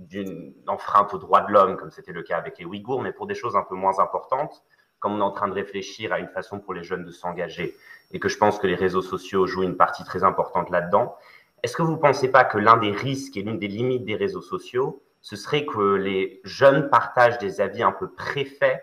[0.08, 3.26] d'une enfreinte aux droits de l'homme, comme c'était le cas avec les Ouïghours, mais pour
[3.26, 4.62] des choses un peu moins importantes,
[4.98, 7.74] comme on est en train de réfléchir à une façon pour les jeunes de s'engager,
[8.10, 11.16] et que je pense que les réseaux sociaux jouent une partie très importante là-dedans.
[11.62, 14.16] Est-ce que vous ne pensez pas que l'un des risques et l'une des limites des
[14.16, 18.82] réseaux sociaux, ce serait que les jeunes partagent des avis un peu préfaits,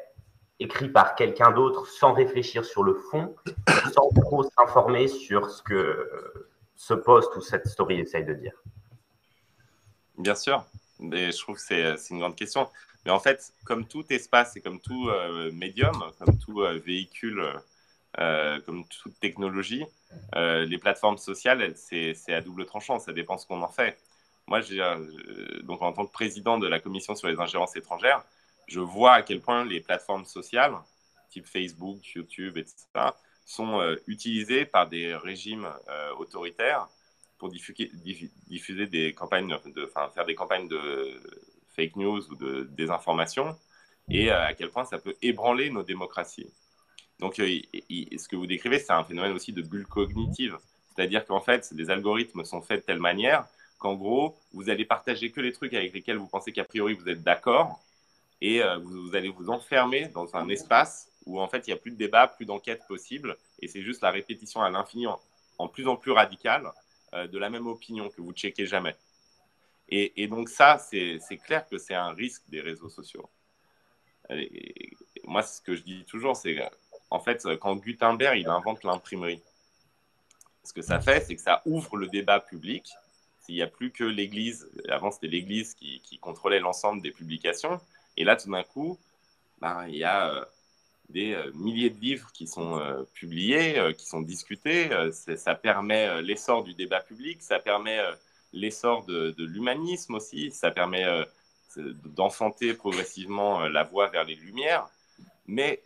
[0.60, 3.36] écrits par quelqu'un d'autre, sans réfléchir sur le fond,
[3.94, 6.42] sans trop s'informer sur ce que
[6.76, 8.54] ce post ou cette story essaye de dire
[10.18, 10.66] Bien sûr,
[11.00, 12.70] je trouve que c'est une grande question.
[13.06, 17.44] Mais en fait, comme tout espace et comme tout euh, médium, comme tout euh, véhicule,
[18.20, 19.86] euh, comme toute technologie,
[20.36, 23.00] les plateformes sociales, c'est à double tranchant.
[23.00, 23.98] Ça dépend ce qu'on en fait.
[24.50, 24.62] Moi,
[25.62, 28.24] donc en tant que président de la commission sur les ingérences étrangères,
[28.66, 30.74] je vois à quel point les plateformes sociales,
[31.30, 32.86] type Facebook, YouTube, etc.,
[33.46, 35.70] sont utilisées par des régimes
[36.18, 36.88] autoritaires
[37.38, 39.56] pour diffuser, des campagnes,
[40.14, 41.22] faire des campagnes de
[41.76, 43.56] fake news ou de désinformation
[44.10, 46.52] et à quel point ça peut ébranler nos démocraties.
[47.20, 50.58] Donc, ce que vous décrivez, c'est un phénomène aussi de bulle cognitive.
[50.96, 53.46] C'est-à-dire qu'en fait, les algorithmes sont faits de telle manière
[53.80, 57.08] qu'en gros, vous allez partager que les trucs avec lesquels vous pensez qu'a priori vous
[57.10, 57.82] êtes d'accord
[58.42, 61.78] et euh, vous, allez vous enfermer dans un espace où en fait il n'y a
[61.78, 65.88] plus de débat, plus d'enquête possible et c'est juste la répétition à l'infini en, plus
[65.88, 66.72] en plus radicale
[67.14, 68.96] euh, de la même opinion que vous checkez jamais.
[69.92, 73.28] Et, donc ça, c'est clair que c'est un risque des réseaux sociaux.
[75.24, 76.60] moi, ce que je dis toujours, c'est
[77.10, 79.42] en fait quand Gutenberg il invente l'imprimerie,
[80.64, 82.94] ce que ça fait, c'est que ça ouvre le débat public
[83.50, 84.70] il n'y a plus que l'Église.
[84.90, 87.80] Avant, c'était l'Église qui, contrôlait l'ensemble des publications.
[88.18, 88.98] Et là, tout d'un coup,
[89.60, 90.46] ben, il y a euh,
[91.10, 94.90] des euh, milliers de livres qui sont euh, publiés, qui sont discutés.
[95.12, 98.00] ça permet l'essor du débat public, ça permet
[98.54, 101.06] l'essor de, de l'humanisme aussi, ça permet
[101.78, 104.88] d'enfanter progressivement la voie vers les Lumières.
[105.48, 105.82] Mais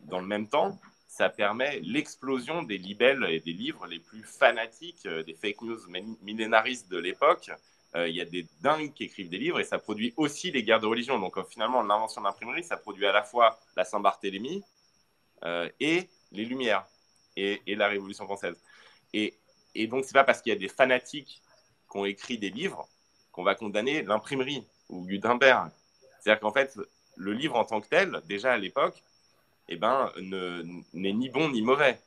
[0.00, 0.78] dans le même temps,
[1.18, 5.80] ça permet l'explosion des libelles et des livres les plus fanatiques, euh, des fake news
[6.22, 7.50] millénaristes de l'époque.
[7.96, 10.62] Euh, il y a des dingues qui écrivent des livres et ça produit aussi les
[10.62, 11.18] guerres de religion.
[11.18, 14.62] Donc euh, finalement, l'invention de l'imprimerie, ça produit à la fois la Saint-Barthélemy
[15.80, 16.86] et les Lumières
[17.36, 18.56] et, la Révolution française.
[19.12, 19.34] Et,
[19.74, 21.42] et donc, c'est pas parce qu'il y a des fanatiques
[21.90, 22.88] qui ont écrit des livres
[23.32, 25.70] qu'on va condamner l'imprimerie ou Gutenberg.
[26.20, 26.76] C'est-à-dire qu'en fait,
[27.16, 29.02] le livre en tant que tel, déjà à l'époque,
[29.68, 30.10] eh ben,
[30.92, 31.98] n'est ni bon ni mauvais.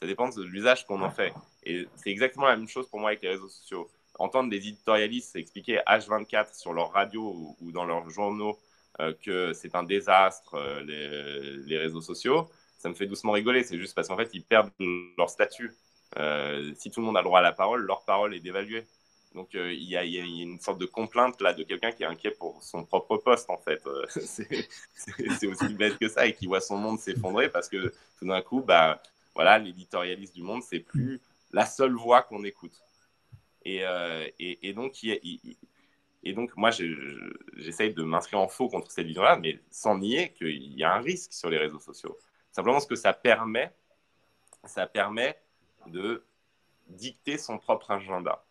[0.00, 1.32] Ça dépend de l'usage qu'on en fait.
[1.64, 3.88] Et c'est exactement la même chose pour moi avec les réseaux sociaux.
[4.18, 8.58] Entendre des éditorialistes expliquer H24 sur leur radio ou, dans leurs journaux
[9.00, 13.62] euh, que c'est un désastre, euh, les, réseaux sociaux, ça me fait doucement rigoler.
[13.62, 14.70] C'est juste parce qu'en fait, ils perdent
[15.16, 15.72] leur statut.
[16.18, 18.86] Euh, si tout le monde a le droit à la parole, leur parole est dévaluée.
[19.34, 22.32] Donc euh, il y, a une sorte de complainte là de quelqu'un qui est inquiet
[22.32, 23.86] pour son propre poste en fait.
[23.86, 28.26] Euh, c'est aussi bête que ça et qui voit son monde s'effondrer parce que tout
[28.26, 29.02] d'un coup, bah
[29.34, 31.20] voilà, l'éditorialiste du monde c'est plus
[31.52, 32.78] la seule voix qu'on écoute.
[33.64, 39.96] Et, euh, et, donc moi j'essaye de m'inscrire en faux contre cette vision-là, mais sans
[39.98, 42.18] nier qu'il y a un risque sur les réseaux sociaux.
[42.50, 43.72] Simplement ce que ça permet,
[44.64, 45.40] ça permet
[45.86, 46.22] de
[46.88, 48.44] dicter son propre agenda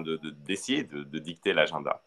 [0.00, 2.02] d'essayer de, dicter l'agenda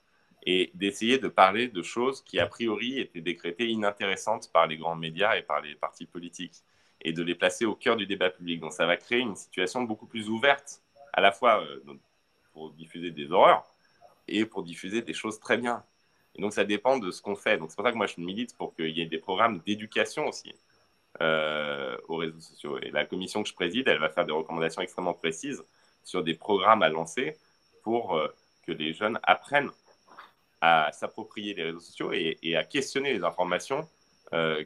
[0.45, 4.95] et d'essayer de parler de choses qui, a priori, étaient décrétées inintéressantes par les grands
[4.95, 6.63] médias et par les partis politiques,
[7.01, 8.59] et de les placer au cœur du débat public.
[8.59, 10.81] Donc ça va créer une situation beaucoup plus ouverte,
[11.13, 11.79] à la fois euh,
[12.53, 13.63] pour diffuser des horreurs
[14.27, 15.83] et pour diffuser des choses très bien.
[16.35, 17.57] Et donc ça dépend de ce qu'on fait.
[17.57, 20.27] Donc c'est pour ça que moi je milite pour qu'il y ait des programmes d'éducation
[20.27, 20.53] aussi
[21.21, 22.77] euh, aux réseaux sociaux.
[22.79, 25.63] Et la commission que je préside, elle va faire des recommandations extrêmement précises
[26.03, 27.37] sur des programmes à lancer
[27.85, 28.27] pour euh,
[28.65, 29.69] que les jeunes apprennent
[30.59, 33.87] à s'approprier les réseaux sociaux et, à questionner les informations
[34.33, 34.63] euh,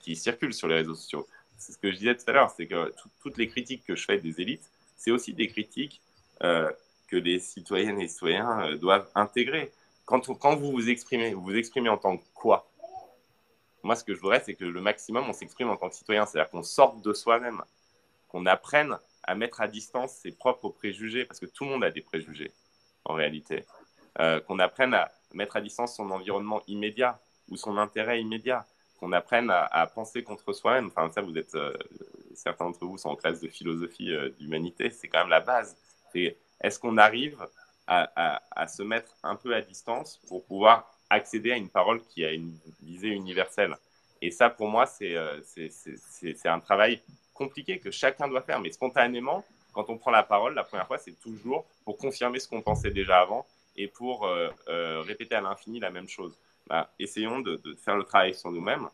[0.00, 1.26] qui, circulent sur les réseaux sociaux.
[1.58, 4.04] C'est ce que je disais tout à l'heure, c'est que toutes les critiques que je
[4.04, 6.00] fais des élites, c'est aussi des critiques
[6.44, 6.70] euh,
[7.08, 9.72] que les citoyennes et citoyens doivent intégrer.
[10.04, 12.70] Quand, vous vous exprimez, vous vous exprimez en tant que quoi?
[13.82, 16.24] Moi, ce que je voudrais, c'est que le maximum, on s'exprime en tant que citoyen,
[16.24, 17.62] c'est-à-dire qu'on sorte de soi-même,
[18.28, 18.96] qu'on apprenne
[19.26, 22.52] à mettre à distance ses propres préjugés, parce que tout le monde a des préjugés
[23.04, 23.64] en réalité.
[24.20, 27.18] Euh, qu'on apprenne à mettre à distance son environnement immédiat
[27.50, 28.64] ou son intérêt immédiat,
[29.00, 30.86] qu'on apprenne à, penser contre soi-même.
[30.86, 31.76] Enfin, ça, vous êtes, euh,
[32.34, 35.76] certains d'entre vous sont en classe de philosophie euh, d'humanité, c'est quand même la base.
[36.14, 37.44] est-ce qu'on arrive
[37.88, 42.24] à, à, se mettre un peu à distance pour pouvoir accéder à une parole qui
[42.24, 43.76] a une visée universelle?
[44.22, 47.02] Et ça, pour moi, c'est, c'est un travail
[47.34, 50.98] compliqué que chacun doit faire, mais spontanément, quand on prend la parole, la première fois,
[50.98, 53.44] c'est toujours pour confirmer ce qu'on pensait déjà avant
[53.76, 56.38] et pour euh, euh, répéter à l'infini la même chose.
[56.68, 58.88] Bah, essayons de, faire le travail sur nous-mêmes.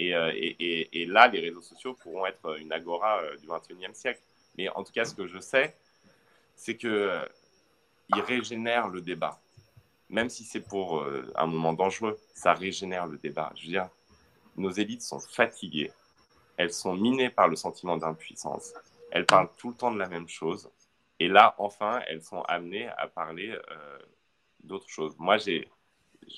[0.00, 4.20] Euh, et, et, là, les réseaux sociaux pourront être une agora du 21e siècle.
[4.58, 5.74] Mais en tout cas, ce que je sais,
[6.56, 7.22] c'est qu'ils
[8.10, 9.40] régénèrent le débat.
[10.10, 13.52] Même si c'est pour un moment dangereux, ça régénère le débat.
[13.56, 13.88] Je veux dire,
[14.56, 15.92] nos élites sont fatiguées
[16.56, 18.72] elles sont minées par le sentiment d'impuissance.
[19.10, 20.70] Elles parlent tout le temps de la même chose.
[21.20, 23.98] Et là, enfin, elles sont amenées à parler euh,
[24.62, 25.14] d'autres choses.
[25.18, 25.68] Moi, j'ai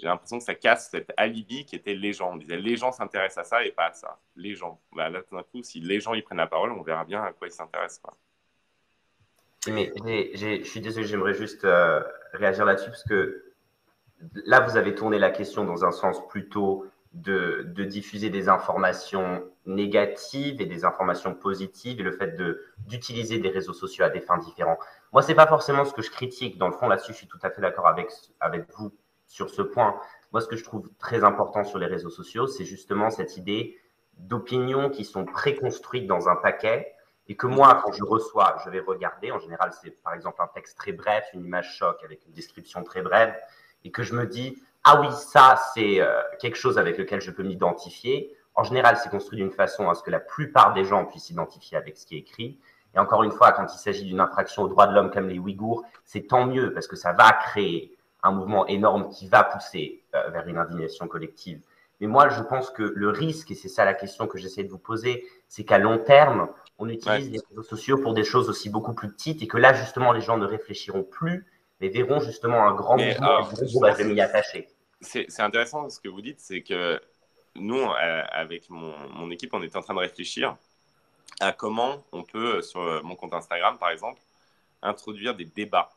[0.01, 2.33] l'impression que ça casse cet alibi qui était les gens.
[2.33, 4.19] On disait les gens s'intéressent à ça et pas à ça.
[4.37, 4.81] Les gens.
[4.93, 7.23] Bah, là, tout d'un coup, si les gens y prennent la parole, on verra bien
[7.23, 8.03] à quoi ils s'intéressent.
[9.69, 12.03] Mais je suis désolé, j'aimerais juste euh,
[12.35, 13.53] réagir là-dessus parce que
[14.45, 20.61] là, vous avez tourné la question dans un sens plutôt de, diffuser des informations négatives
[20.61, 22.37] et des informations positives et le fait
[22.87, 24.79] d'utiliser des réseaux sociaux à des fins différentes.
[25.13, 26.59] Moi, ce n'est pas forcément ce que je critique.
[26.59, 28.93] Dans le fond, là-dessus, je suis tout à fait d'accord avec, avec vous
[29.27, 29.99] sur ce point.
[30.33, 33.79] Moi, ce que je trouve très important sur les réseaux sociaux, c'est justement cette idée
[34.19, 36.93] d'opinions qui sont préconstruites dans un paquet
[37.29, 39.33] et que moi, quand je reçois, je vais regarder.
[39.33, 42.85] En général, c'est par exemple un texte très bref, une image choc avec une description
[42.85, 43.35] très brève,
[43.85, 47.33] et que je me dis, ah oui, ça, c'est euh, quelque chose avec lequel je
[47.33, 48.33] peux m'identifier.
[48.55, 51.77] En général, c'est construit d'une façon à ce que la plupart des gens puissent s'identifier
[51.77, 52.61] avec ce qui est écrit.
[52.95, 55.41] Et encore une fois, quand il s'agit d'une infraction aux droits de l'homme comme les
[55.41, 60.05] Ouïghours, c'est tant mieux parce que ça va créer un mouvement énorme qui va pousser
[60.15, 61.61] euh, vers une indignation collective.
[62.01, 64.71] Mais moi, je pense que le risque, et c'est ça la question que j'essaie de
[64.71, 68.71] vous poser, c'est qu'à long terme, on utilise les réseaux sociaux pour des choses aussi
[68.71, 71.45] beaucoup plus petites et que là, justement, les gens ne réfléchiront plus,
[71.81, 74.69] mais verront justement un grand mouvement et vont y attacher.
[75.01, 77.01] C'est intéressant ce que vous dites, c'est que
[77.55, 80.57] nous, euh, avec mon, équipe, on est en train de réfléchir
[81.41, 84.21] à comment on peut, sur mon compte Instagram, par exemple,
[84.83, 85.91] introduire des débats.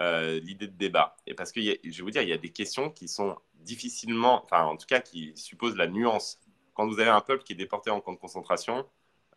[0.00, 1.16] Euh, l'idée de débat.
[1.26, 4.42] Et parce que je vais vous dire, il y a des questions qui sont difficilement,
[4.44, 6.40] enfin en tout cas qui supposent la nuance.
[6.72, 8.86] Quand vous avez un peuple qui est déporté en camp de concentration,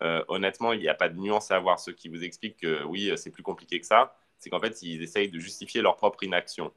[0.04, 1.80] euh, honnêtement, il n'y a pas de nuance à avoir.
[1.80, 5.02] Ceux qui vous expliquent que oui, c'est plus compliqué que ça, c'est qu'en fait, ils
[5.02, 6.72] essayent de justifier leur propre inaction.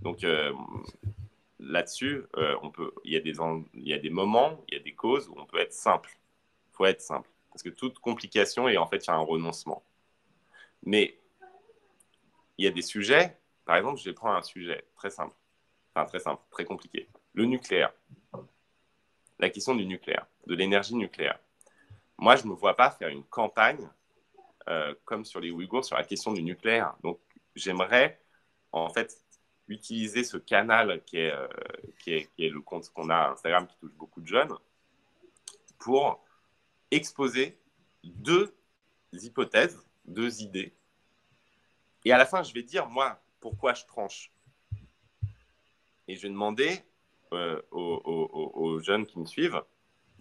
[0.00, 0.52] Donc euh,
[1.58, 2.24] là-dessus,
[2.62, 3.32] on peut, il y, a des,
[4.10, 6.18] moments, il y a des causes où on peut être simple.
[6.72, 7.28] Il faut être simple.
[7.50, 9.82] Parce que toute complication est en fait il y a un renoncement.
[10.84, 11.18] Mais
[12.56, 15.34] il y a des sujets, par exemple, je prendre un sujet très simple,
[15.94, 17.92] enfin très simple, très compliqué, le nucléaire.
[19.38, 21.38] La question du nucléaire, de l'énergie nucléaire.
[22.18, 23.88] Moi, je ne me vois pas faire une campagne
[24.68, 26.94] euh, comme sur les Ouïghours sur la question du nucléaire.
[27.02, 27.20] Donc,
[27.54, 28.20] j'aimerais
[28.72, 29.16] en fait
[29.68, 31.48] utiliser ce canal qui est, euh,
[31.98, 34.54] qui est, qui est le compte qu'on a Instagram qui touche beaucoup de jeunes
[35.78, 36.24] pour
[36.90, 37.58] exposer
[38.02, 38.54] deux
[39.12, 40.72] hypothèses, deux idées
[42.04, 44.32] et à la fin, je vais dire, moi, pourquoi je tranche.
[46.06, 46.80] Et je vais demander
[47.32, 49.62] euh, aux, jeunes qui me suivent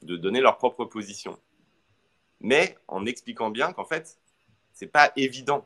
[0.01, 1.39] de donner leur propre position.
[2.39, 4.19] Mais en expliquant bien qu'en fait,
[4.73, 5.65] ce n'est pas évident,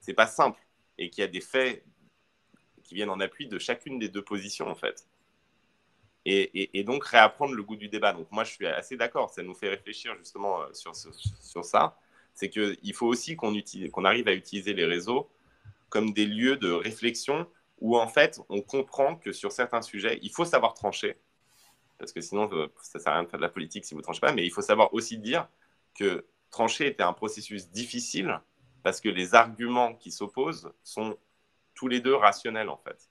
[0.00, 0.60] ce n'est pas simple,
[0.98, 1.84] et qu'il y a des faits
[2.84, 5.06] qui viennent en appui de chacune des deux positions, en fait.
[6.26, 8.12] Et, donc réapprendre le goût du débat.
[8.14, 11.98] Donc moi, je suis assez d'accord, ça nous fait réfléchir justement euh, sur, ça
[12.32, 13.54] c'est qu'il faut aussi qu'on
[13.92, 15.30] qu'on arrive à utiliser les réseaux
[15.88, 17.46] comme des lieux de réflexion
[17.78, 21.16] où en fait on comprend que sur certains sujets, il faut savoir trancher,
[21.98, 22.50] parce que sinon
[22.82, 24.32] ça ne sert à rien de faire de la politique si vous ne tranchez pas,
[24.32, 25.48] mais il faut savoir aussi dire
[25.94, 28.40] que trancher était un processus difficile
[28.82, 31.16] parce que les arguments qui s'opposent sont
[31.74, 33.10] tous les deux rationnels en fait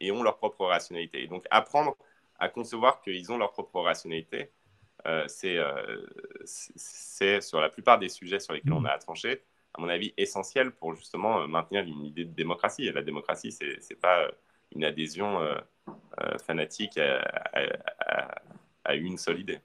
[0.00, 1.22] et ont leur propre rationalité.
[1.22, 1.96] Et donc apprendre
[2.38, 4.50] à concevoir qu'ils ont leur propre rationalité,
[5.06, 6.06] euh, euh,
[6.44, 9.42] c'est sur la plupart des sujets sur lesquels on a à trancher,
[9.74, 12.86] à mon avis, essentiel pour justement euh, maintenir une idée de démocratie.
[12.86, 14.28] Et la démocratie, ce n'est pas
[14.74, 15.40] une adhésion
[16.44, 16.98] fanatique
[18.84, 19.60] à, une seule idée.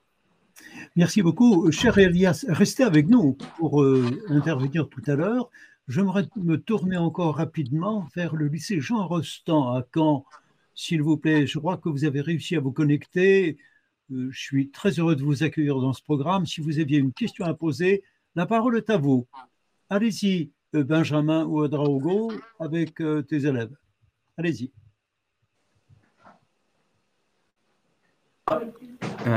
[0.96, 1.72] Merci beaucoup.
[1.72, 3.84] Cher Elias, restez avec nous pour
[4.30, 5.50] intervenir tout à l'heure.
[5.92, 10.26] J'aimerais me tourner encore rapidement vers le lycée Jean Rostand à Caen,
[10.74, 11.46] s'il vous plaît.
[11.46, 13.58] Je crois que vous avez réussi à vous connecter.
[14.10, 16.46] Euh, je suis très heureux de vous accueillir dans ce programme.
[16.46, 18.04] Si vous aviez une question à poser,
[18.36, 19.28] la parole est à vous.
[19.90, 23.76] Allez-y, euh, Benjamin ou Adraogo, avec euh, tes élèves.
[24.38, 24.72] Allez-y.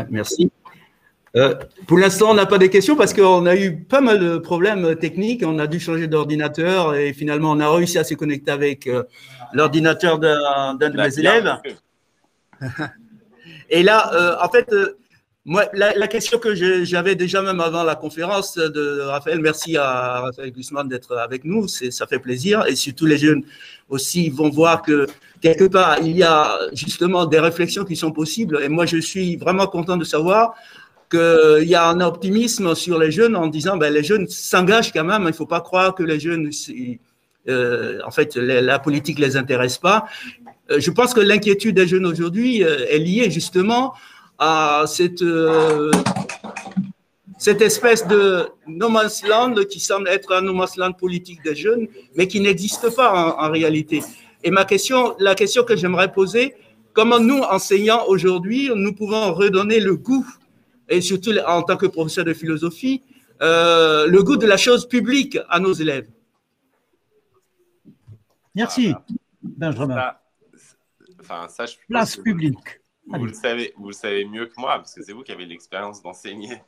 [0.08, 0.52] Merci.
[1.86, 4.96] Pour l'instant, on n'a pas de questions parce qu'on a eu pas mal de problèmes
[4.96, 5.42] techniques.
[5.44, 8.88] On a dû changer d'ordinateur et finalement, on a réussi à se connecter avec
[9.52, 11.56] l'ordinateur d'un de mes élèves.
[13.70, 14.96] Et là, euh, en fait, euh,
[15.44, 16.54] moi, la, question que
[16.84, 21.68] j'avais déjà même avant la conférence de Raphaël, merci à Raphaël Guzman d'être avec nous,
[21.68, 22.64] ça fait plaisir.
[22.66, 23.44] Et surtout les jeunes
[23.90, 25.06] aussi vont voir que
[25.42, 28.58] quelque part, il y a justement des réflexions qui sont possibles.
[28.62, 30.54] Et moi, je suis vraiment content de savoir
[31.14, 35.04] qu'il y a un optimisme sur les jeunes en disant ben, les jeunes s'engagent quand
[35.04, 35.22] même.
[35.22, 36.50] Il ne faut pas croire que les jeunes,
[37.48, 40.06] euh, en fait, la politique ne les intéresse pas.
[40.70, 43.94] Euh, je pense que l'inquiétude des jeunes aujourd'hui euh, est liée justement
[44.38, 45.22] à cette,
[47.60, 51.86] espèce de no man's land qui semble être un no man's land politique des jeunes,
[52.16, 54.02] mais qui n'existe pas en, réalité.
[54.42, 56.54] Et ma question, la question que j'aimerais poser,
[56.92, 60.26] comment nous, enseignants aujourd'hui, nous pouvons redonner le goût,
[60.88, 63.02] et surtout en tant que professeur de philosophie,
[63.40, 66.08] le goût de la chose publique à nos élèves
[68.54, 68.94] Merci,
[69.42, 70.14] Benjamin.
[71.20, 72.80] Enfin, ça, je Place publique.
[73.06, 75.44] Vous, le savez, vous le savez mieux que moi, parce que c'est vous qui avez
[75.44, 76.62] l'expérience d'enseigner.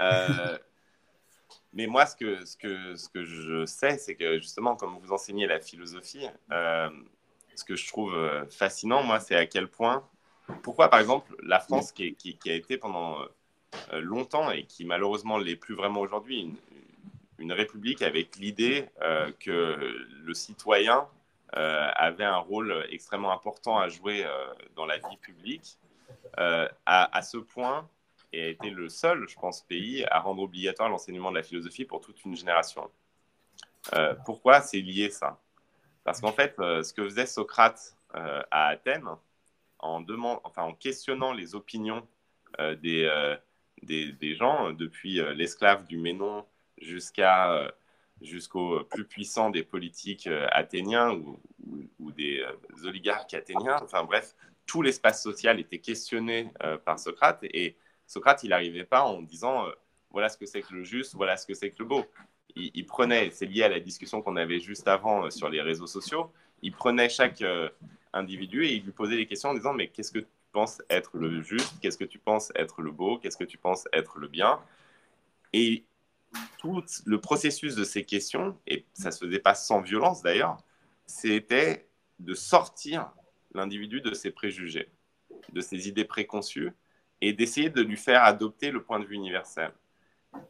[0.00, 0.58] Euh,
[1.72, 5.12] mais moi, ce que, ce, que, ce que je sais, c'est que justement, comme vous
[5.12, 6.90] enseignez la philosophie, euh,
[7.54, 8.14] ce que je trouve
[8.50, 10.04] fascinant, moi, c'est à quel point,
[10.62, 12.16] pourquoi, par exemple, la France, qui,
[12.46, 13.18] a été pendant
[13.92, 16.54] longtemps et qui malheureusement l'est plus vraiment aujourd'hui,
[17.38, 18.88] une, république avec l'idée
[19.40, 21.06] que le citoyen
[21.52, 24.26] avait un rôle extrêmement important à jouer
[24.74, 25.78] dans la vie publique,
[26.36, 27.88] à, à, ce point
[28.32, 31.84] et a été le seul, je pense, pays à rendre obligatoire l'enseignement de la philosophie
[31.84, 32.90] pour toute une génération.
[33.94, 35.40] Euh, pourquoi c'est lié ça?
[36.04, 39.08] Parce qu'en fait, euh, ce que faisait Socrate euh, à Athènes,
[39.78, 40.04] en,
[40.44, 42.06] enfin, en questionnant les opinions
[42.58, 43.36] des,
[43.82, 46.44] des, gens, depuis l'esclave du Ménon
[46.80, 47.72] jusqu'à
[48.20, 51.38] jusqu'au plus puissant des politiques athéniens ou,
[52.00, 52.44] ou des
[52.84, 54.34] oligarques athéniens, enfin bref,
[54.66, 56.50] tout l'espace social était questionné
[56.84, 57.76] par Socrate et
[58.08, 59.72] Socrate, il n'arrivait pas en disant euh,
[60.10, 62.06] voilà ce que c'est que le juste, voilà ce que c'est que le beau.
[62.56, 65.86] Il, prenait, c'est lié à la discussion qu'on avait juste avant euh, sur les réseaux
[65.86, 67.68] sociaux, il prenait chaque euh,
[68.12, 71.42] individu et il lui posait des questions en disant mais qu'est-ce que penses être le
[71.42, 74.60] juste, qu'est-ce que tu penses être le beau, qu'est-ce que tu penses être le bien
[75.52, 75.84] Et
[76.58, 80.58] tout le processus de ces questions, et ça se pas sans violence d'ailleurs,
[81.06, 81.88] c'était
[82.18, 83.10] de sortir
[83.54, 84.90] l'individu de ses préjugés,
[85.52, 86.72] de ses idées préconçues
[87.20, 89.72] et d'essayer de lui faire adopter le point de vue universel.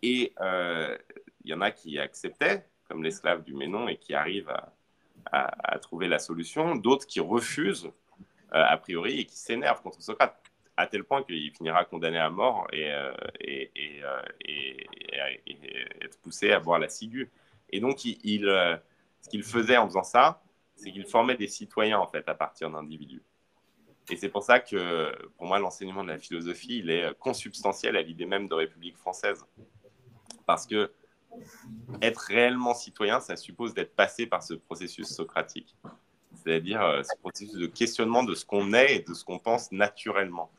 [0.03, 0.96] Et euh,
[1.44, 4.53] il y en a qui acceptaient, comme l'esclave du Ménon, et qui arrivent
[5.30, 7.90] à, trouver la solution, d'autres qui refusent,
[8.51, 10.40] a priori, et qui s'énervent contre Socrate,
[10.76, 14.01] à tel point qu'il finira condamné à mort et, euh, et,
[16.01, 17.30] être poussé à boire la ciguë.
[17.70, 20.40] Et donc, ce qu'il faisait en faisant ça,
[20.76, 23.22] c'est qu'il formait des citoyens, en fait, à partir d'individus.
[24.11, 28.03] Et c'est pour ça que, pour moi, l'enseignement de la philosophie, il est consubstantiel à
[28.03, 29.44] l'idée même de République française.
[30.46, 30.92] Parce que
[32.01, 35.76] être réellement citoyen, ça suppose d'être passé par ce processus socratique.
[36.49, 39.70] C'est-à-dire euh, ce processus de questionnement de ce qu'on est et de ce qu'on pense
[39.70, 40.51] naturellement.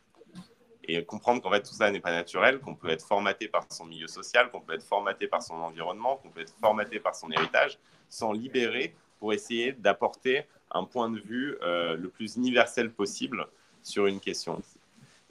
[0.83, 3.85] Et comprendre qu'en fait tout ça n'est pas naturel, qu'on peut être formaté par son
[3.85, 7.31] milieu social, qu'on peut être formaté par son environnement, qu'on peut être formaté par son
[7.31, 13.47] héritage, sans libérer pour essayer d'apporter un point de vue euh, le plus universel possible
[13.81, 14.61] sur une question.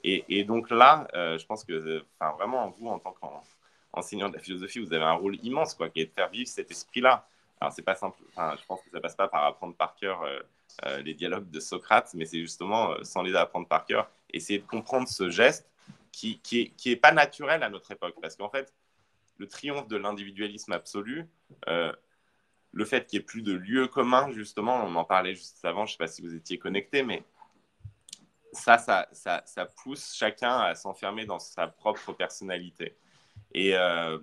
[0.03, 3.13] Et, donc là, euh, je pense que, enfin, vraiment, vous, en tant
[3.93, 6.49] qu'enseignant de la philosophie, vous avez un rôle immense, quoi, qui est de faire vivre
[6.49, 7.25] cet esprit-là.
[7.59, 11.01] Alors, c'est pas simple, je pense que ça passe pas par apprendre par cœur euh,
[11.01, 15.07] les dialogues de Socrate, mais c'est justement, sans les apprendre par cœur, essayer de comprendre
[15.07, 15.69] ce geste
[16.11, 18.15] qui, qui, est, qui est pas naturel à notre époque.
[18.21, 18.73] Parce qu'en fait,
[19.37, 21.27] le triomphe de l'individualisme absolu,
[22.71, 25.85] le fait qu'il n'y ait plus de lieu commun, justement, on en parlait juste avant,
[25.85, 27.23] je ne sais pas si vous étiez connecté, mais
[28.51, 32.95] ça, ça, ça, pousse chacun à s'enfermer dans sa propre personnalité.
[33.53, 34.17] Et, euh,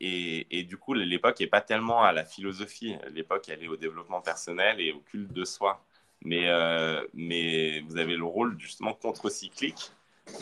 [0.00, 4.20] et, du coup, l'époque n'est pas tellement à la philosophie, l'époque, elle est au développement
[4.20, 5.84] personnel et au culte de soi.
[6.24, 9.90] Mais, euh, vous avez le rôle, justement, contre-cyclique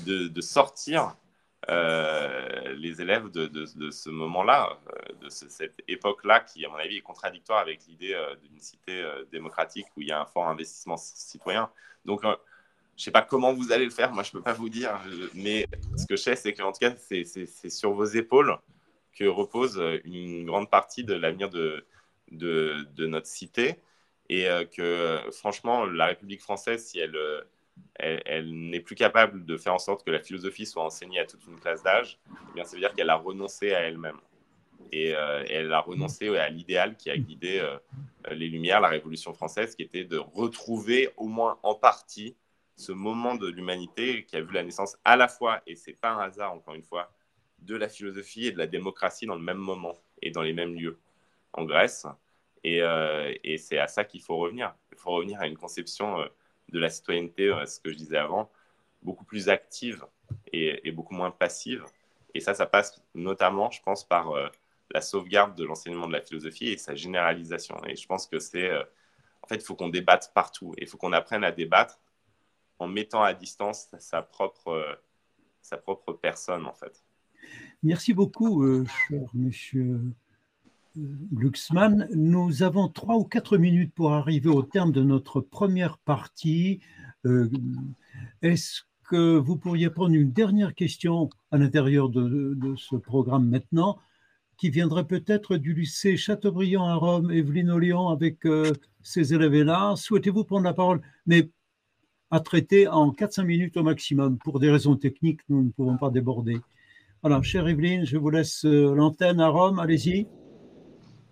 [0.05, 1.17] de, sortir
[1.71, 7.03] euh, les élèves de, ce moment-là, euh, de cette époque-là, qui, à mon avis, est
[7.03, 9.03] contradictoire avec l'idée d'une cité
[9.33, 11.71] démocratique où il y a un fort investissement citoyen.
[12.05, 12.35] Donc, je ne
[12.97, 15.01] sais pas comment vous allez le faire, moi, je ne peux pas vous dire,
[15.35, 18.59] mais ce que je sais, c'est qu'en tout cas, c'est sur vos épaules
[19.17, 21.85] que repose une grande partie de l'avenir de,
[22.99, 23.77] notre cité
[24.29, 24.47] et
[24.77, 30.11] que, franchement, la République française, si elle n'est plus capable de faire en sorte que
[30.11, 32.19] la philosophie soit enseignée à toute une classe d'âge,
[32.51, 34.19] eh bien, ça veut dire qu'elle a renoncé à elle-même.
[34.93, 37.79] Et, euh, elle a renoncé à l'idéal qui a guidé euh,
[38.33, 42.37] les Lumières, la Révolution française, qui était de retrouver au moins en partie
[42.77, 46.11] ce moment de l'humanité qui a vu la naissance à la fois, et c'est pas
[46.11, 47.11] un hasard encore une fois,
[47.67, 50.75] de la philosophie et de la démocratie dans le même moment et dans les mêmes
[50.75, 50.99] lieux
[51.53, 52.07] en Grèce.
[52.65, 54.75] Et, euh, c'est à ça qu'il faut revenir.
[54.93, 56.27] Il faut revenir à une conception
[56.71, 58.51] de la citoyenneté, euh, ce que je disais avant,
[59.03, 60.05] beaucoup plus active
[60.53, 61.85] et, beaucoup moins passive.
[62.35, 64.49] Et ça, ça passe notamment, je pense, par euh,
[64.91, 67.77] la sauvegarde de l'enseignement de la philosophie et sa généralisation.
[67.87, 68.83] Et je pense que c'est, euh,
[69.43, 70.75] en fait, il faut qu'on débatte partout.
[70.77, 72.01] Et il faut qu'on apprenne à débattre
[72.79, 75.01] en mettant à distance sa propre,
[75.63, 77.06] sa propre personne, en fait.
[77.87, 80.01] Merci beaucoup, cher monsieur
[81.31, 82.09] Luxman.
[82.17, 86.81] Nous avons trois ou quatre minutes pour arriver au terme de notre première partie.
[87.27, 87.49] Euh,
[88.43, 94.01] est-ce que vous pourriez prendre une dernière question à l'intérieur de, ce programme maintenant,
[94.57, 99.95] qui viendrait peut-être du lycée Chateaubriand à Rome, Evelyne Lyon avec euh, ses élèves-là?
[99.95, 101.03] Souhaitez-vous prendre la parole?
[101.25, 101.51] Mais
[102.33, 104.39] à traiter en 4-5 minutes au maximum.
[104.39, 106.59] Pour des raisons techniques, nous ne pouvons pas déborder.
[107.25, 109.79] Alors, chère Evelyne, je vous laisse euh, l'antenne à Rome.
[109.79, 110.29] Allez-y.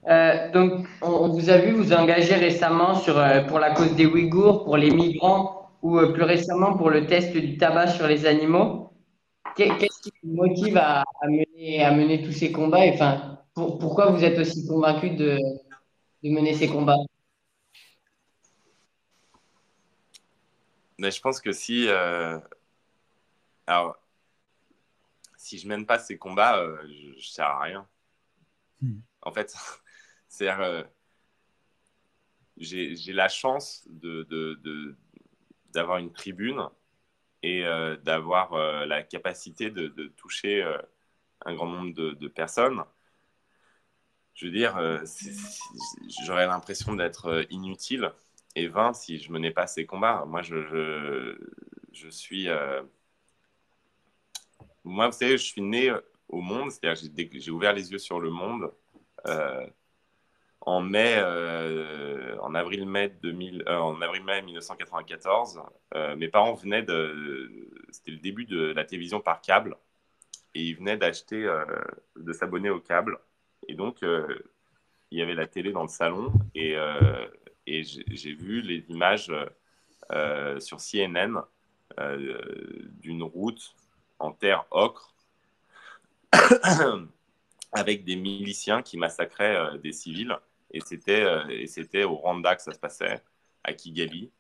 [0.09, 4.07] Euh, donc, on, vous a vu vous engager récemment sur, euh, pour la cause des
[4.07, 8.27] Ouïghours, pour les migrants ou euh, plus récemment pour le test du tabac sur les
[8.27, 8.93] animaux.
[9.57, 12.87] Qu'est-ce qui vous motive à, mener, à mener tous ces combats?
[12.93, 15.39] Enfin, Pourquoi vous êtes aussi convaincu de,
[16.25, 16.97] de mener ces combats?
[20.99, 21.89] Mais je pense que si,
[23.67, 23.97] alors,
[25.45, 27.87] si je mène pas ces combats, je, ne sers à rien.
[28.81, 29.01] Hmm.
[29.21, 29.55] En fait,
[30.29, 30.83] c'est euh,
[32.57, 34.97] j'ai la chance de,
[35.73, 36.67] d'avoir une tribune
[37.43, 40.63] et euh, d'avoir euh, la capacité de, toucher
[41.45, 42.83] un grand nombre de, personnes.
[44.33, 44.81] Je veux dire,
[46.25, 48.13] j'aurais l'impression d'être inutile
[48.57, 50.25] et vain si je menais pas ces combats.
[50.27, 51.37] Moi, je,
[51.93, 52.49] je, suis.
[54.85, 55.93] Moi, vous savez, je suis né
[56.29, 58.71] au monde, c'est-à-dire j'ai ouvert les yeux sur le monde
[60.67, 65.61] en mai, euh, en avril-mai 2000, euh, en avril-mai 1994,
[65.95, 69.77] euh, mes parents venaient de, c'était le début de la télévision par câble,
[70.55, 71.43] et ils venaient d'acheter,
[72.17, 73.19] de s'abonner au câble,
[73.67, 76.77] et donc il y avait la télé dans le salon, et,
[77.67, 79.33] et j'ai vu les images
[80.61, 81.43] sur CNN
[83.01, 83.75] d'une route
[84.33, 85.15] terre ocre.
[87.73, 90.37] avec des miliciens qui massacraient des civils.
[90.75, 93.23] Et c'était, euh, et c'était au Rwanda que ça se passait,
[93.63, 94.33] à Kigali.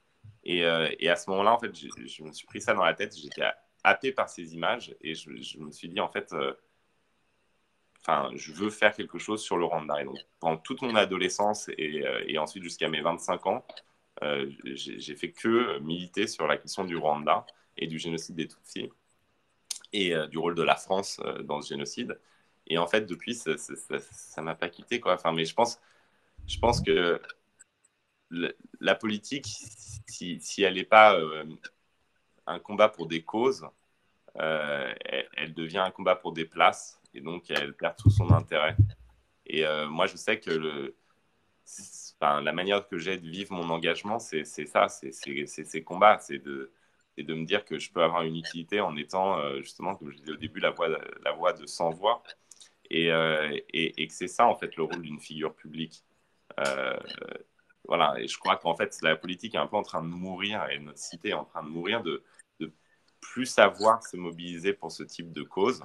[0.42, 2.94] Et, euh, et à ce moment-là, en fait, je, me suis pris ça dans la
[2.94, 3.16] tête.
[3.16, 3.44] J'étais
[3.84, 5.30] happé par ces images et je,
[5.60, 6.52] me suis dit, en fait, euh,
[8.00, 10.00] enfin, je veux faire quelque chose sur le Rwanda.
[10.02, 13.64] Et donc, pendant toute mon adolescence et, et ensuite jusqu'à mes 25 ans,
[14.64, 18.90] j'ai fait que militer sur la question du Rwanda et du génocide des Tutsis
[19.92, 22.18] et du rôle de la France dans ce génocide.
[22.66, 25.00] Et en fait, depuis, ça ne m'a pas quitté.
[25.00, 25.14] Quoi.
[25.14, 25.80] Enfin, mais je pense,
[26.46, 27.20] je pense que
[28.80, 29.46] la politique,
[30.06, 31.44] si, elle n'est pas euh,
[32.46, 33.66] un combat pour des causes,
[34.38, 34.92] euh,
[35.36, 38.76] elle, devient un combat pour des places et donc elle perd tout son intérêt.
[39.46, 40.96] Et euh, moi, je sais que le,
[42.20, 46.72] la manière que j'ai de vivre mon engagement, c'est ça, c'est ces combats, c'est de,
[47.22, 50.32] de me dire que je peux avoir une utilité en étant justement, comme je disais
[50.32, 52.22] au début, la voix, la voix de sans voix.
[52.90, 56.04] Et, et, et que c'est ça, en fait, le rôle d'une figure publique.
[56.60, 56.98] Euh,
[57.86, 60.66] voilà, et je crois qu'en fait, la politique est un peu en train de mourir
[60.70, 62.22] et notre cité est en train de mourir de,
[62.60, 62.72] de
[63.20, 65.82] plus savoir se mobiliser pour ce type de cause.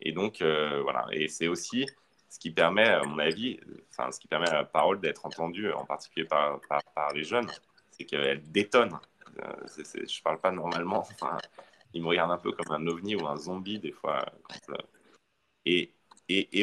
[0.00, 1.86] Et donc, euh, voilà, et c'est aussi
[2.30, 3.58] ce qui permet, à mon avis,
[3.90, 6.60] enfin, ce qui permet à la parole d'être entendue, en particulier par,
[6.94, 7.48] par, les jeunes,
[7.90, 8.98] c'est qu'elle détonne.
[9.42, 11.38] Euh, je ne parle pas normalement, enfin,
[11.92, 14.24] ils me regardent un peu comme un ovni ou un zombie des fois.
[15.64, 15.94] et,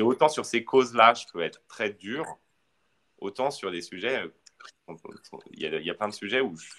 [0.01, 2.25] autant sur ces causes-là, je peux être très dur,
[3.17, 4.23] Autant sur des sujets,
[5.51, 6.69] il y, a, plein de sujets où je,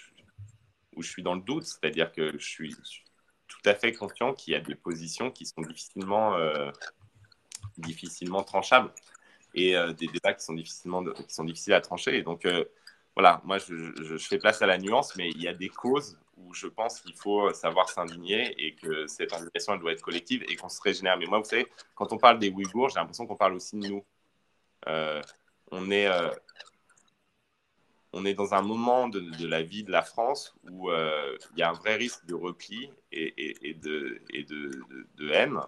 [0.95, 2.77] où je suis dans le doute, c'est-à-dire que je suis,
[3.49, 6.71] tout à fait conscient qu'il y a des positions qui sont difficilement, euh,
[7.79, 8.93] difficilement tranchables
[9.55, 12.19] et euh, des débats qui sont, difficilement qui sont difficiles à trancher.
[12.19, 12.47] Et donc,
[13.17, 16.53] voilà, moi, je, fais place à la nuance, mais il y a des causes où
[16.53, 20.57] je pense qu'il faut savoir s'indigner et que cette indignation, elle doit être collective et
[20.57, 21.17] qu'on se régénère.
[21.17, 23.89] Mais moi, vous savez, quand on parle des Ouïghours, j'ai l'impression qu'on parle aussi de
[23.89, 24.05] nous
[25.71, 26.31] on est, euh,
[28.13, 31.63] on est dans un moment de, la vie de la France où euh, il y
[31.63, 35.61] a un vrai risque de repli et, de, et de, haine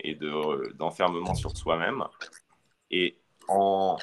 [0.00, 2.04] et d'enfermement sur soi-même.
[2.90, 3.96] Et en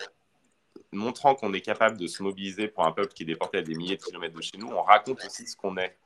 [0.92, 3.76] montrant qu'on est capable de se mobiliser pour un peuple qui est déporté à des
[3.76, 5.98] milliers de kilomètres de chez nous, on raconte aussi ce qu'on est.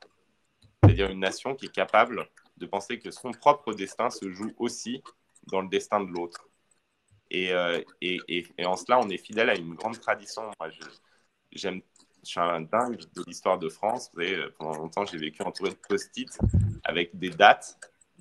[0.82, 5.02] C'est-à-dire une nation qui est capable de penser que son propre destin se joue aussi
[5.48, 6.48] dans le destin de l'autre.
[7.34, 10.50] Euh, et, et, en cela, on est fidèle à une grande tradition.
[10.60, 10.70] Moi,
[11.52, 11.82] j'aime,
[12.22, 14.10] je suis un dingue de l'histoire de France.
[14.14, 16.38] Vous savez, pendant longtemps, j'ai vécu entouré de post-it
[16.84, 17.78] avec des dates.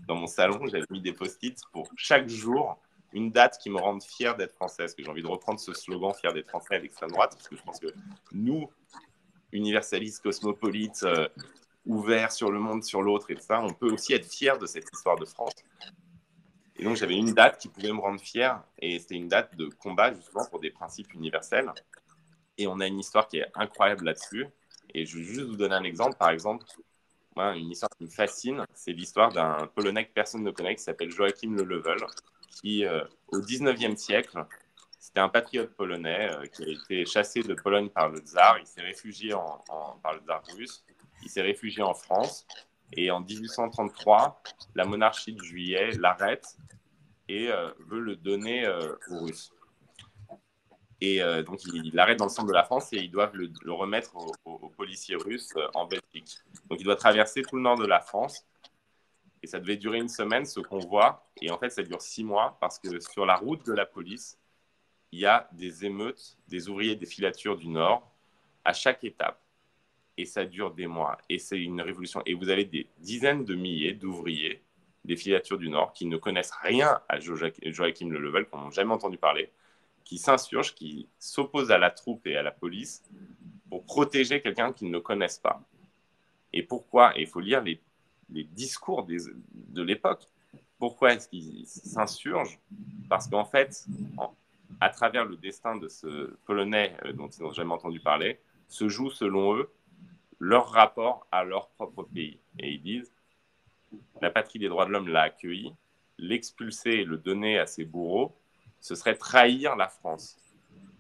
[0.08, 2.80] Dans mon salon, j'avais mis des post-it pour chaque jour
[3.16, 4.94] une date qui me rende fier d'être française.
[4.94, 7.56] Que j'ai envie de reprendre ce slogan fier d'être français à l'extrême droite, parce que
[7.56, 7.88] je pense que
[8.34, 8.70] nous,
[9.52, 11.28] universalistes, cosmopolites, euh,
[11.86, 14.66] ouverts sur le monde, sur l'autre et tout ça, on peut aussi être fiers de
[14.66, 15.54] cette histoire de France.
[16.76, 18.62] Et donc, j'avais une date qui pouvait me rendre fier.
[18.80, 21.72] Et c'était une date de combat, justement, pour des principes universels.
[22.58, 24.46] Et on a une histoire qui est incroyable là-dessus.
[24.94, 26.18] Et je vais juste vous donner un exemple.
[26.18, 26.66] Par exemple,
[27.38, 30.84] moi, une histoire qui me fascine, c'est l'histoire d'un Polonais que personne ne connaît, qui
[30.84, 31.98] s'appelle Joachim Le Level,
[32.56, 34.46] qui, euh, au 19e siècle,
[34.98, 38.58] c'était un patriote polonais euh, qui a été chassé de Pologne par le tsar.
[38.60, 39.64] Il s'est réfugié en,
[40.02, 40.84] par le tsar russe.
[41.22, 42.48] Il s'est réfugié en France.
[42.94, 44.42] Et en 1833,
[44.76, 46.58] la monarchie de Juillet l'arrête
[47.28, 48.68] et euh, veut le donner
[49.10, 49.52] aux Russes.
[51.02, 54.16] Et donc, il l'arrête dans le centre de la France et ils doivent le, remettre
[54.46, 56.38] aux, policiers russes en Belgique.
[56.70, 58.46] Donc, il doit traverser tout le nord de la France.
[59.46, 61.30] Et ça devait durer une semaine, ce qu'on voit.
[61.40, 64.40] Et en fait, ça dure six mois parce que sur la route de la police,
[65.12, 68.12] il y a des émeutes des ouvriers des filatures du Nord
[68.64, 69.40] à chaque étape.
[70.18, 71.20] Et ça dure des mois.
[71.30, 72.24] Et c'est une révolution.
[72.26, 74.64] Et vous avez des dizaines de milliers d'ouvriers
[75.04, 78.94] des filatures du Nord qui ne connaissent rien à Joachim Le Level, qui n'ont jamais
[78.94, 79.52] entendu parler,
[80.04, 83.04] qui s'insurgent, qui s'opposent à la troupe et à la police
[83.70, 85.62] pour protéger quelqu'un qu'ils ne connaissent pas.
[86.52, 87.14] Et pourquoi?
[87.16, 87.80] Il faut lire les,
[88.30, 90.28] discours de l'époque.
[90.78, 92.60] Pourquoi est-ce qu'ils s'insurgent?
[93.10, 93.86] Parce qu'en fait,
[94.82, 98.90] à travers le destin de ce Polonais euh, dont ils n'ont jamais entendu parler, se
[98.90, 99.70] joue selon eux
[100.40, 102.40] leur rapport à leur propre pays.
[102.60, 103.12] Et ils disent,
[104.22, 105.74] la patrie des droits de l'homme l'a accueilli,
[106.18, 108.36] l'expulser et le donner à ses bourreaux,
[108.80, 110.38] ce serait trahir la France.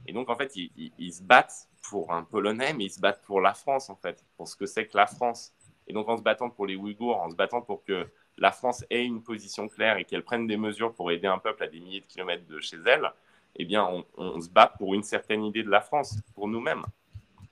[0.07, 3.41] Et donc, en fait, ils, se battent pour un Polonais, mais ils se battent pour
[3.41, 5.53] la France, en fait, pour ce que c'est que la France.
[5.87, 8.07] Et donc, en se battant pour les Ouïghours, en se battant pour que
[8.37, 11.63] la France ait une position claire et qu'elle prenne des mesures pour aider un peuple
[11.63, 13.11] à des milliers de kilomètres de chez elle,
[13.57, 16.83] eh bien, on, se bat pour une certaine idée de la France, pour nous-mêmes,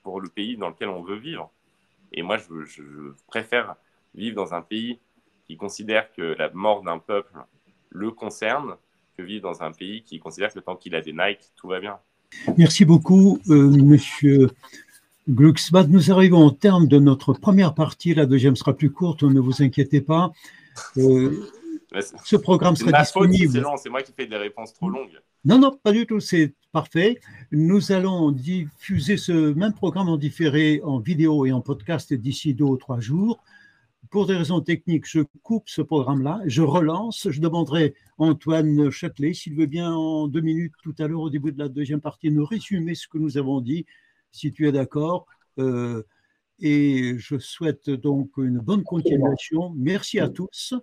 [0.02, 1.50] pour le pays dans lequel on veut vivre.
[2.12, 3.76] Et moi, je préfère
[4.14, 4.98] vivre dans un pays
[5.46, 7.32] qui considère que la mort d'un peuple
[7.90, 8.76] le concerne
[9.16, 11.80] que vivre dans un pays qui considère que tant qu'il a des Nike, tout va
[11.80, 11.98] bien.
[12.58, 14.50] Merci beaucoup, euh, Monsieur
[15.28, 15.90] Glucksbad.
[15.90, 18.14] Nous arrivons au terme de notre première partie.
[18.14, 20.32] La deuxième sera plus courte, ne vous inquiétez pas.
[20.98, 21.48] Euh,
[22.24, 23.64] ce programme sera disponible.
[23.82, 25.20] C'est moi qui fais des réponses trop longues.
[25.44, 27.20] Non, non, pas du tout, c'est parfait.
[27.52, 32.64] Nous allons diffuser ce même programme en différé en vidéo et en podcast d'ici deux
[32.64, 33.42] ou trois jours
[34.14, 39.34] pour des raisons techniques, je coupe ce programme-là, je relance, je demanderai à Antoine Châtelet
[39.34, 42.30] s'il veut bien en deux minutes tout à l'heure au début de la deuxième partie
[42.30, 43.86] nous résumer ce que nous avons dit,
[44.34, 45.26] si tu es d'accord.
[45.58, 46.02] Euh,
[46.60, 49.72] et je souhaite donc une bonne continuation.
[49.76, 50.74] Merci à tous.